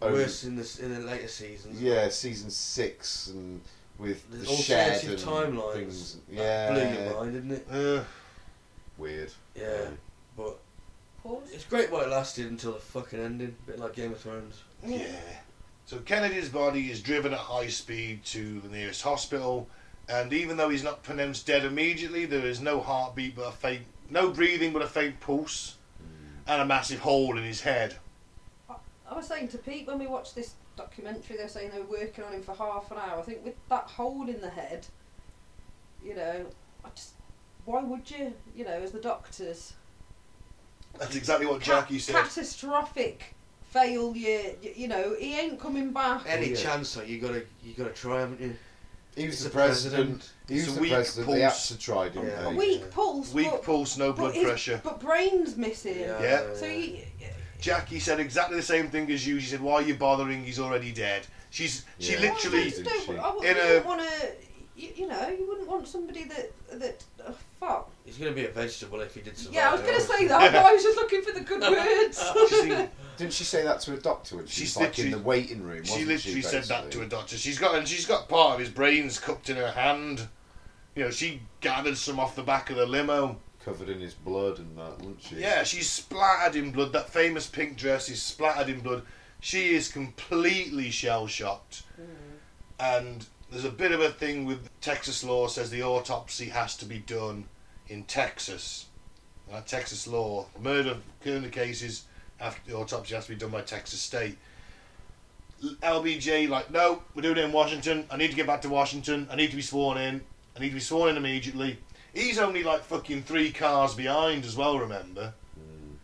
[0.00, 1.80] Oh, worse in the in the later seasons.
[1.82, 3.60] Yeah, season six and
[3.98, 5.72] with There's the shed and alternative timelines.
[5.74, 6.16] things.
[6.28, 7.66] That Yeah, blew your mind, didn't it?
[7.98, 8.04] Uh,
[8.96, 9.32] weird.
[9.56, 9.88] Yeah,
[10.38, 10.58] but
[11.22, 11.50] Pause.
[11.52, 13.56] It's great while it lasted until the fucking ending.
[13.66, 14.62] bit like Game of Thrones.
[14.86, 15.04] Yeah.
[15.84, 19.68] So Kennedy's body is driven at high speed to the nearest hospital,
[20.08, 23.82] and even though he's not pronounced dead immediately, there is no heartbeat but a faint,
[24.10, 26.50] no breathing but a faint pulse, hmm.
[26.50, 27.96] and a massive hole in his head.
[28.70, 32.22] I was saying to Pete when we watched this documentary, they're saying they were working
[32.22, 33.18] on him for half an hour.
[33.18, 34.86] I think with that hole in the head,
[36.04, 36.46] you know,
[36.84, 37.14] I just
[37.64, 38.34] why would you?
[38.54, 39.74] You know, as the doctors,
[40.98, 42.14] That's exactly what Ca- Jackie said.
[42.14, 43.34] catastrophic
[43.70, 44.52] failure.
[44.62, 46.22] You, you know, he ain't coming back.
[46.26, 46.56] Any yeah.
[46.56, 48.56] chance though, you gotta you gotta try, haven't you?
[49.16, 50.30] He was the the president.
[50.48, 51.28] He was the weak president.
[51.32, 51.68] They had pulse.
[51.68, 52.46] to try, didn't Yeah.
[52.46, 52.56] a they?
[52.56, 54.80] weak pulse, Weak but, pulse, no blood his- pressure.
[54.84, 55.98] but brains missing.
[56.00, 56.54] Yeah.
[56.54, 57.04] So he,
[57.60, 59.40] Jackie said exactly the same thing as you.
[59.40, 60.44] She said, "Why are you bothering?
[60.44, 62.20] He's already dead." She's she Yeah.
[62.20, 64.28] literally I just don't, Didn't In you a- wouldn't want to.
[64.78, 67.90] You, you know, you wouldn't want somebody that that oh, fuck.
[68.04, 69.54] He's gonna be a vegetable if he did survive.
[69.54, 71.60] Yeah, I was going to say that, but I was just looking for the good
[71.62, 72.22] words.
[72.50, 75.22] she, Didn't she say that to a doctor when she She's was like in literally-
[75.22, 75.82] the waiting room?
[75.82, 77.36] she wasn't literally said that to a doctor.
[77.36, 80.28] She's got and she's got part of his brains cupped in her hand.
[80.94, 83.36] You know, she gathered some off the back of the limo.
[83.64, 85.36] covered in his blood and that, wasn't she?
[85.36, 86.92] Yeah, she's splattered in blood.
[86.92, 89.02] That famous pink dress is splattered in blood.
[89.40, 91.82] She is completely shell shocked.
[91.96, 92.04] Hmm.
[92.80, 96.84] And there's a bit of a thing with Texas law says the autopsy has to
[96.84, 97.44] be done
[97.88, 98.86] in Texas.
[99.50, 102.04] Uh, Texas law, murder murder cases
[102.38, 104.36] after the autopsy has to be done by Texas state.
[105.82, 108.06] LBJ like no, we're doing it in Washington.
[108.10, 109.26] I need to get back to Washington.
[109.30, 110.20] I need to be sworn in.
[110.56, 111.78] I need to be sworn in immediately.
[112.12, 114.78] He's only like fucking three cars behind as well.
[114.78, 115.96] Remember, Mm.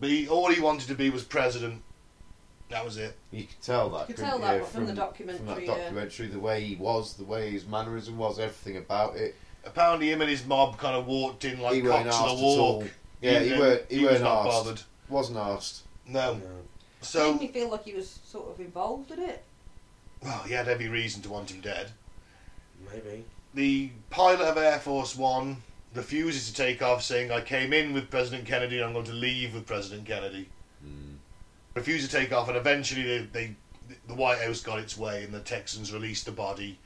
[0.00, 1.82] but he, all he wanted to be was president.
[2.74, 3.16] That was it.
[3.30, 4.08] You could tell that.
[4.08, 5.76] You could tell that you, from the documentary, From that yeah.
[5.76, 9.36] documentary, the way he was, the way his mannerism was, everything about it.
[9.64, 12.30] Apparently, him and his mob kind of walked in like he weren't cocks asked of
[12.32, 12.84] at the walk.
[13.20, 13.82] Yeah, he, weren't.
[13.88, 14.48] He, was weren't not asked.
[14.48, 14.80] bothered.
[15.08, 15.82] Wasn't asked.
[16.08, 16.34] No.
[16.34, 16.40] No.
[17.00, 19.44] So, made me feel like he was sort of involved in it.
[20.20, 21.92] well, he had every reason to want him dead.
[22.92, 23.24] Maybe.
[23.54, 25.58] The pilot of Air Force One
[25.94, 28.78] refuses to take off, saying, "I came in with President Kennedy.
[28.78, 30.48] and I'm going to leave with President Kennedy."
[31.74, 33.56] Refused to take off, and eventually they, they,
[34.06, 36.78] the White House got its way, and the Texans released the body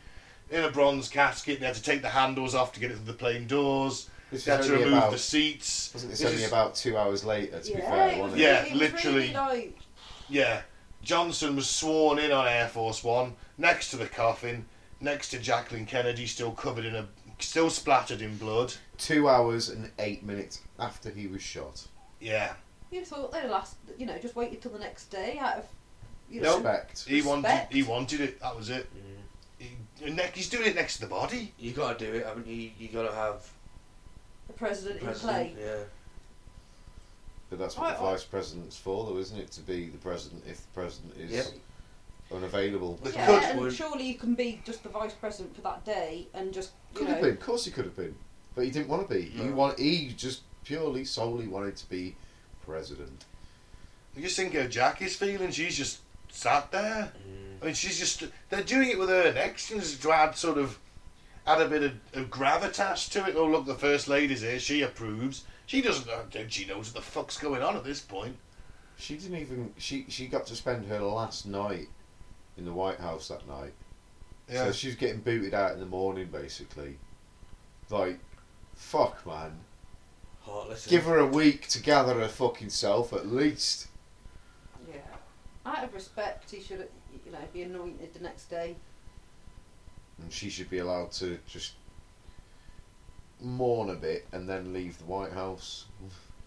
[0.50, 1.60] in a bronze casket.
[1.60, 4.08] They had to take the handles off to get it through the plane doors.
[4.30, 5.10] This They had to remove about.
[5.10, 5.90] the seats.
[5.92, 7.60] Wasn't this This only is- about two hours later?
[7.60, 9.28] To be fair, it was, Yeah, it was literally.
[9.34, 9.74] Really
[10.30, 10.62] Yeah,
[11.02, 14.66] Johnson was sworn in on Air Force One next to the coffin,
[15.00, 17.06] next to Jacqueline Kennedy, still covered in a,
[17.38, 18.72] still splattered in blood.
[18.96, 21.86] Two hours and eight minutes after he was shot.
[22.20, 22.54] Yeah,
[22.90, 25.64] you thought they'd last, you know, just waited till the next day out of,
[26.30, 27.04] you know, Respect.
[27.06, 27.72] he wanted, Respect.
[27.72, 28.40] he wanted it.
[28.40, 28.88] That was it.
[29.58, 29.70] He,
[30.04, 31.52] and ne- he's doing it next to the body.
[31.58, 32.70] You gotta do it, haven't you?
[32.78, 33.48] You gotta have
[34.46, 35.48] the president, president.
[35.48, 35.64] in play.
[35.64, 35.76] Yeah.
[37.50, 39.50] But that's what I- the I- vice president's for, though, isn't it?
[39.52, 41.46] To be the president if the president is Yep.
[42.32, 42.98] unavailable.
[43.02, 46.28] But Yeah, and would- surely you can be just the vice president for that day
[46.34, 47.32] and just, you Could know, have been.
[47.34, 48.14] Of course, he could have been,
[48.54, 49.22] but he didn't want to be.
[49.22, 49.52] He No.
[49.54, 49.78] want.
[49.78, 52.16] He just purely, solely wanted to be
[52.68, 53.24] president.
[54.14, 55.50] You just think how Jackie's feeling.
[55.50, 56.00] She's just
[56.30, 57.12] sat there.
[57.28, 57.62] Mm.
[57.62, 58.24] I mean, she's just.
[58.50, 60.78] They're doing it with her next, just to add sort of,
[61.46, 63.36] add a bit of, of gravitas to it.
[63.36, 64.58] Oh, look, the first lady's here.
[64.58, 65.44] She approves.
[65.66, 66.08] She doesn't.
[66.48, 68.36] She knows what the fuck's going on at this point.
[68.96, 69.72] She didn't even.
[69.78, 71.88] She she got to spend her last night
[72.56, 73.72] in the White House that night.
[74.50, 74.64] Yeah.
[74.64, 76.98] So she's getting booted out in the morning, basically.
[77.90, 78.18] Like,
[78.74, 79.52] fuck, man.
[80.48, 80.86] Heartless.
[80.86, 83.88] Give her a week to gather her fucking self, at least.
[84.92, 85.00] yeah.
[85.66, 86.88] Out of respect, he should,
[87.26, 88.76] you know, be anointed the next day.
[90.20, 91.72] And she should be allowed to just
[93.40, 95.84] mourn a bit and then leave the White House.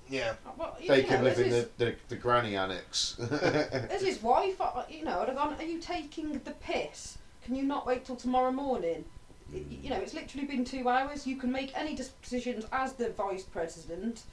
[0.09, 0.33] yeah.
[0.45, 3.17] Uh, Well, you They know, can live in his, the, the, the granny annex.
[3.31, 7.17] As his wife, you know, I'd have gone, are you taking the piss?
[7.45, 9.05] Can you not wait till tomorrow morning?
[9.53, 9.63] Y-.
[9.83, 11.25] You know, it's literally been two hours.
[11.27, 14.23] You can make any decisions as the vice president.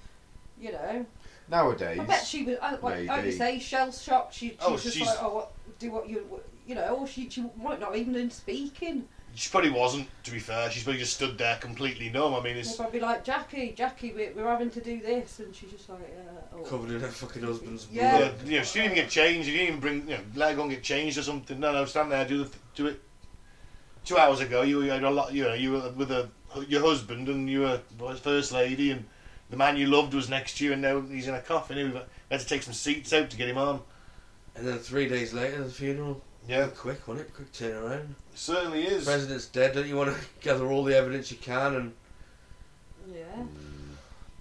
[0.61, 1.07] You know,
[1.49, 4.35] Nowadays, I bet she was, uh, like, like you say, shell shocked.
[4.35, 6.27] She, she Oh, was just she's- like, oh, what, do what you,
[6.66, 9.07] you know, or she, she might not even been speaking.
[9.35, 10.69] She probably wasn't, to be fair.
[10.69, 12.35] She's probably just stood there completely numb.
[12.35, 12.75] I mean, They'll it's.
[12.75, 16.01] probably be like, Jackie, Jackie, we're, we're having to do this, and she's just like,
[16.01, 16.62] uh, oh.
[16.62, 18.19] Covered in her fucking husband's Yeah.
[18.19, 18.35] blood.
[18.45, 19.47] Yeah, you know, she didn't even get changed.
[19.47, 21.61] She didn't even bring, you know, let her go and get changed or something.
[21.61, 23.01] No, no, stand there, do the, do it.
[24.05, 26.29] Two hours ago, you, you had a lot, you know, you were with a,
[26.67, 29.05] your husband and you were was first lady, and
[29.51, 31.93] the man you loved was next to you, and now he's in a coffin.
[31.93, 33.81] We had to take some seats out to get him on.
[34.55, 36.23] And then three days later, the funeral.
[36.49, 37.35] Yeah, Quick, wasn't it?
[37.35, 38.11] Quick turnaround.
[38.33, 39.05] it certainly is.
[39.05, 39.75] President's dead.
[39.75, 41.93] Don't you want to gather all the evidence you can and
[43.15, 43.25] Yeah.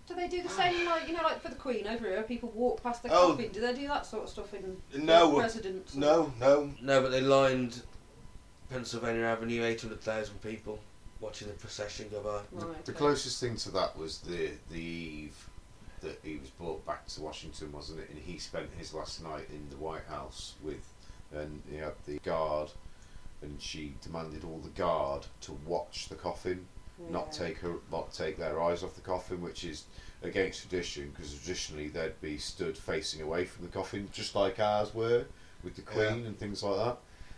[0.08, 2.22] Don't they do the same, like you know, like for the Queen over here?
[2.24, 3.32] People walk past the Oh.
[3.32, 3.52] coffin.
[3.52, 5.96] Do they do that sort of stuff in No, residents?
[5.96, 6.72] no, no.
[6.82, 7.82] No, but they lined
[8.70, 10.80] Pennsylvania Avenue, 800,000 people
[11.20, 12.42] watching the procession go by.
[12.52, 13.00] Right, The okay.
[13.00, 15.50] closest thing to that was the the eve
[16.02, 18.10] that he was brought back to Washington, wasn't it?
[18.10, 20.94] And he spent his last night in the White House with,
[21.34, 22.70] and he had the guard,
[23.42, 26.68] and she demanded all the guard to watch the coffin,
[27.10, 29.86] not take her, not take their eyes off the coffin, which is
[30.22, 34.94] against tradition because traditionally they'd be stood facing away from the coffin, just like ours
[34.94, 35.26] were
[35.64, 36.98] with the Queen and things like that.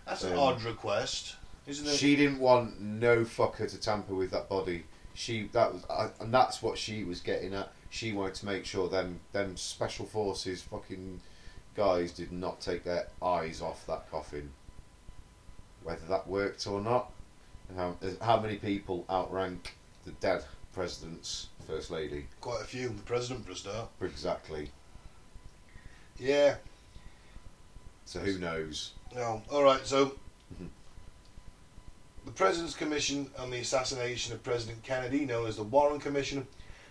[0.09, 1.35] That's an Um, odd request,
[1.67, 1.95] isn't it?
[1.95, 4.85] She didn't want no fucker to tamper with that body.
[5.13, 7.71] She that was, I, and that's what she was getting at.
[7.89, 11.21] She wanted to make sure them them special forces fucking
[11.75, 14.51] guys did not take their eyes off that coffin.
[15.83, 17.11] Whether that worked or not,
[17.69, 20.43] and how how many people outrank the dead
[20.73, 22.25] president's first lady?
[22.41, 22.89] Quite a few.
[22.89, 23.89] The president for a start.
[24.01, 24.71] Exactly.
[26.17, 26.55] Yeah.
[28.09, 28.93] So who knows?
[29.13, 29.43] No.
[29.51, 29.85] All right.
[29.85, 30.17] So,
[30.51, 30.69] Mhm.
[32.25, 36.47] the President's Commission on the Assassination of President Kennedy, known as the Warren Commission,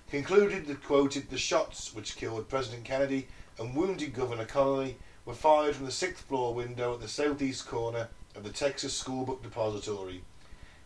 [0.08, 3.26] concluded that quoted the shots which killed President Kennedy
[3.58, 8.10] and wounded Governor Connolly were fired from the sixth floor window at the southeast corner
[8.36, 10.22] of the Texas School Book Depository.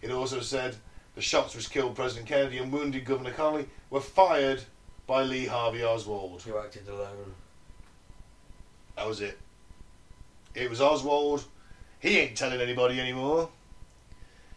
[0.01, 0.79] It also said
[1.15, 4.65] the shots which killed President Kennedy and wounded Governor Connolly were fired
[5.07, 6.41] by Lee Harvey Oswald.
[6.41, 7.35] Who acted alone.
[8.97, 9.39] That was it.
[10.55, 11.45] It was Oswald.
[12.01, 13.49] He ain't telling anybody anymore.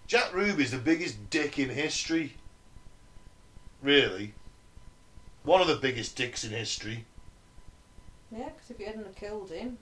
[0.08, 2.34] Jack Ruby's the biggest dick in history.
[3.82, 4.34] Really.
[5.44, 7.06] One of the biggest dicks in history.
[8.32, 9.78] Yeah, because if you hadn't have killed him,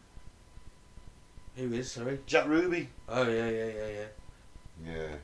[1.55, 2.19] Who is, sorry?
[2.25, 2.89] Jack Ruby.
[3.07, 4.91] Oh, yeah, yeah, yeah, yeah.
[4.93, 5.15] Yeah.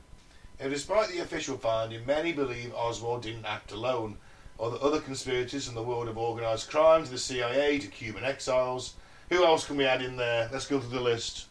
[0.58, 4.16] And despite the official finding, many believe Oswald didn't act alone,
[4.58, 8.24] or that other conspirators from the world of organised crime to the CIA to Cuban
[8.24, 8.94] exiles.
[9.30, 10.48] Who else can we add in there?
[10.52, 11.46] Let's go through the list.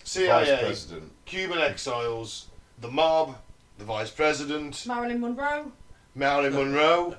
[0.00, 1.12] Vice CIA, President.
[1.26, 2.46] Cuban exiles,
[2.80, 3.36] the mob,
[3.76, 5.70] the vice president, Marilyn Monroe.
[6.14, 7.14] Marilyn Monroe.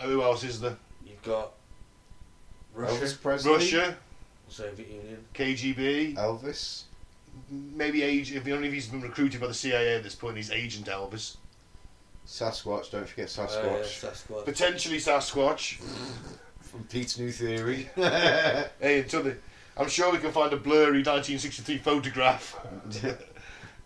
[0.00, 0.76] Who else is there?
[1.06, 1.52] You've got
[2.74, 3.52] Russia, Elvis Presley.
[3.52, 3.96] Russia,
[4.48, 5.24] Soviet Union.
[5.32, 6.16] KGB.
[6.16, 6.82] Elvis.
[7.50, 8.32] Maybe age.
[8.32, 11.36] If only if he's been recruited by the CIA at this point, he's Agent Elvis.
[12.26, 12.90] Sasquatch.
[12.90, 14.26] Don't forget Oh, yeah, Sasquatch.
[14.28, 14.44] Sasquatch.
[14.44, 15.80] Potentially Sasquatch.
[16.74, 17.88] From Pete's New Theory.
[17.96, 19.36] Hey, until the,
[19.76, 22.58] I'm sure we can find a blurry 1963 photograph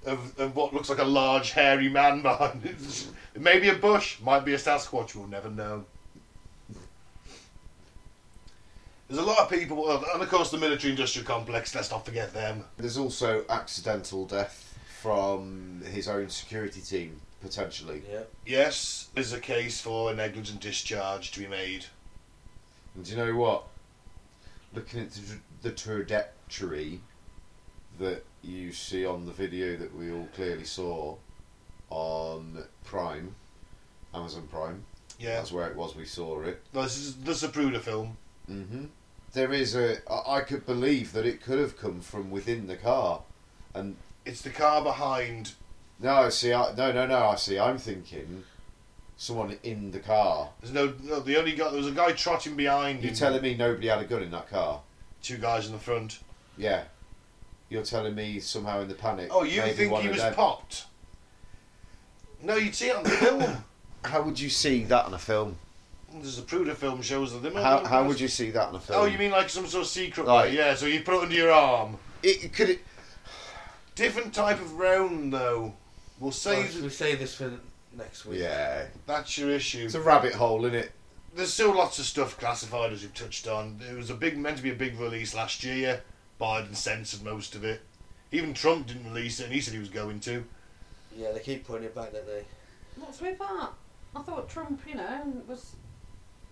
[0.06, 3.06] of, of what looks like a large hairy man behind it.
[3.38, 5.14] Maybe a bush, might be a Sasquatch.
[5.14, 5.84] We'll never know.
[9.06, 11.74] There's a lot of people, and of course the military-industrial complex.
[11.74, 12.64] Let's not forget them.
[12.78, 18.00] There's also accidental death from his own security team, potentially.
[18.10, 18.22] Yeah.
[18.46, 21.84] Yes, there's a case for a negligent discharge to be made.
[22.98, 23.62] And do you know what?
[24.74, 27.00] Looking at the, the trajectory
[28.00, 31.14] that you see on the video that we all clearly saw
[31.90, 33.36] on Prime,
[34.12, 34.82] Amazon Prime,
[35.16, 36.60] Yeah, that's where it was we saw it.
[36.72, 38.16] this is the Zapruder film.
[38.50, 38.86] Mm-hmm.
[39.32, 39.98] There is a.
[40.10, 43.20] I could believe that it could have come from within the car,
[43.74, 43.94] and
[44.24, 45.52] It's the car behind.
[46.00, 47.28] no, see, I, no, no, no.
[47.28, 47.60] I see.
[47.60, 48.42] I'm thinking
[49.18, 50.48] someone in the car.
[50.62, 51.20] There's no, no.
[51.20, 51.68] The only guy.
[51.68, 53.02] There was a guy trotting behind.
[53.02, 54.80] You're him, telling me nobody had a gun in that car?
[55.22, 56.20] two guys in the front.
[56.56, 56.84] Yeah.
[57.68, 59.28] You're telling me somehow in the panic.
[59.30, 60.86] Oh, you think he was them- popped?
[62.42, 63.64] No, you'd see it on the film.
[64.04, 65.58] How would you see that on a film?
[66.14, 67.54] There's Zapruder film shows them.
[67.54, 69.00] How, how would you see that on a oh, film?
[69.02, 70.50] Oh, you mean like some sort of secret Right.
[70.50, 70.56] way?
[70.56, 71.98] Yeah, so you put it under your arm.
[72.22, 72.70] it, it could?
[72.70, 72.80] It,
[73.94, 75.74] Different type of round, though.
[76.20, 76.70] We'll Oh, save.
[76.70, 77.52] should we save this for
[77.98, 78.40] next week?
[78.40, 79.84] yeah, That's your issue.
[79.84, 80.92] it's a rabbit hole, isn't it?
[81.34, 83.80] There's still lots of stuff classified, as you've touched on.
[83.90, 86.02] It was a big, meant to be a big release last year.
[86.40, 87.80] Biden censored most of it.
[88.32, 90.44] Even Trump didn't release it, and he said he was going to.
[91.16, 92.44] Yeah, they keep putting it back, don't they?
[92.96, 93.70] What's with that?
[94.16, 95.74] I thought Trump, you know, was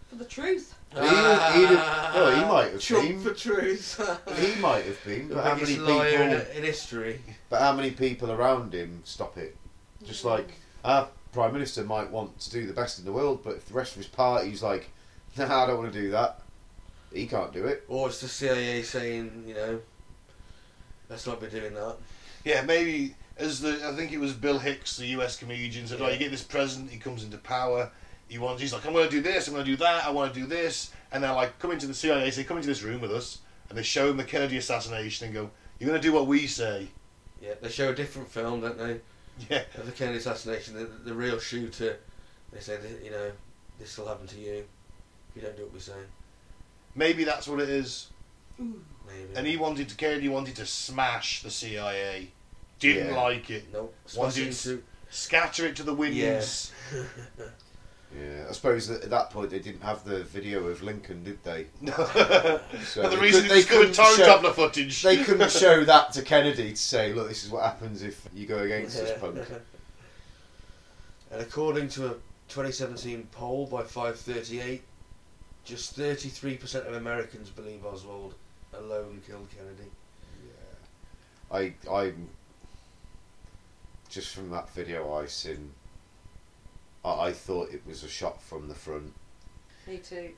[0.09, 0.74] for the truth.
[0.92, 3.20] He, would- he'd have, well, he might have Trump been.
[3.20, 4.18] for truth.
[4.38, 6.01] He might have been, the but how many biggest people?
[6.03, 7.20] in, in history.
[7.51, 9.57] But how many people around him stop it?
[10.05, 10.49] Just like
[10.84, 13.74] our prime minister might want to do the best in the world, but if the
[13.74, 14.89] rest of his party's like,
[15.37, 16.41] nah, I don't want to do that,
[17.12, 17.84] he can't do it.
[17.89, 19.80] Or it's the CIA saying, you know,
[21.11, 21.97] let's not be doing that.
[22.43, 25.37] Yeah, maybe as the I think it was Bill Hicks, the U.S.
[25.37, 27.91] comedian, said, "Oh, you get this president, he comes into power,
[28.28, 30.11] he wants, he's like, I'm going to do this, I'm going to do that, I
[30.11, 32.82] want to do this," and they're like, "Come into the CIA, say, come into this
[32.82, 36.09] room with us," and they show him the Kennedy assassination and go, "You're going to
[36.09, 36.89] do what we say."
[37.43, 39.01] Yeah, they show a different film, don't they?
[39.51, 41.99] Yeah, Of the Kennedy assassination, the, the real shooter.
[42.53, 43.30] They that you know
[43.78, 44.64] this will happen to you
[45.30, 45.93] if you don't do what we say.
[46.95, 48.09] Maybe that's what it is.
[48.59, 49.34] Maybe.
[49.34, 52.30] And he wanted to, Kennedy wanted to smash the CIA.
[52.78, 53.20] Didn't Yeah.
[53.20, 53.64] like it.
[53.72, 53.95] Nope.
[54.07, 56.16] Smash it Scatter it to the winds.
[56.16, 56.72] Yes.
[58.15, 61.43] Yeah, I suppose that at that point they didn't have the video of Lincoln, did
[61.45, 61.67] they?
[61.81, 61.93] No.
[62.85, 65.03] So and the they reason could- they couldn't show- traveller footage.
[65.03, 68.47] They couldn't show that to Kennedy to say, "Look, this is what happens if you
[68.47, 69.39] go against this punk."
[71.31, 72.11] and according to a
[72.49, 74.83] 2017 poll by 538,
[75.65, 78.35] just 33% of Americans believe Oswald
[78.73, 79.91] alone killed Kennedy.
[81.51, 82.29] Yeah, I, I'm
[84.09, 85.73] just from that video I've seen.
[87.07, 89.13] I, I thought it was a shot from the front.
[89.87, 90.31] Me too.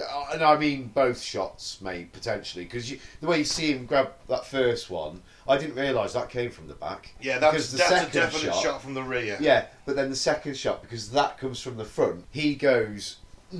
[0.00, 4.12] Uh, And I mean both shots, mate, potentially, because the way you see him grab
[4.28, 7.14] that first one, I didn't realise that came from the back.
[7.20, 9.36] yeah, that's, because the that's a second definite shot, shot- from the rear.
[9.40, 13.16] Yeah, but then the second shot, because that comes from the front, he goes,
[13.52, 13.56] i-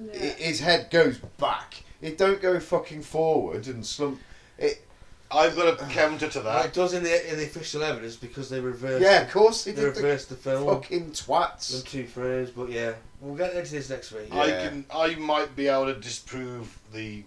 [0.00, 0.12] Yeah.
[0.34, 1.82] his head goes back.
[2.00, 4.20] It don't go fucking forward and slump.
[4.56, 4.86] It,
[5.30, 6.66] I've got a counter to Well, that.
[6.66, 9.02] it does in the in the official evidence because they reversed.
[9.02, 9.94] yeah, of course he they did.
[9.94, 10.64] The reversed the film.
[10.66, 11.84] fucking Them twats.
[11.84, 14.28] two frames, but yeah, we'll get into this next week.
[14.32, 14.40] Yeah.
[14.40, 14.84] I can.
[14.94, 17.24] I might be able to disprove the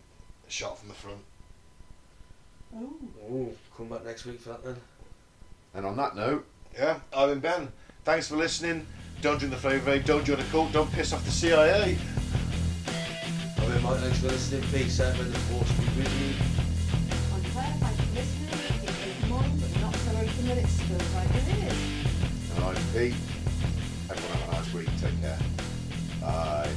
[0.47, 1.19] shot from the front.
[2.75, 2.97] Ooh.
[3.31, 4.77] Ooh, come back next week for that then.
[5.73, 7.71] And on that note, Yeah, I've been Ben.
[8.03, 8.87] Thanks for listening.
[9.21, 10.05] Don't drink the flavour aid.
[10.05, 10.71] Don't join the cult.
[10.71, 11.97] Don't piss off the CIA.
[12.87, 14.63] I've been Mike, thanks for listening.
[14.71, 16.50] Peace out, may the force be with you.
[20.79, 22.55] Open that like it is.
[22.55, 23.15] and I'm Pete.
[24.09, 24.89] Everyone have a nice week.
[24.99, 25.39] Take care.
[26.21, 26.69] Bye.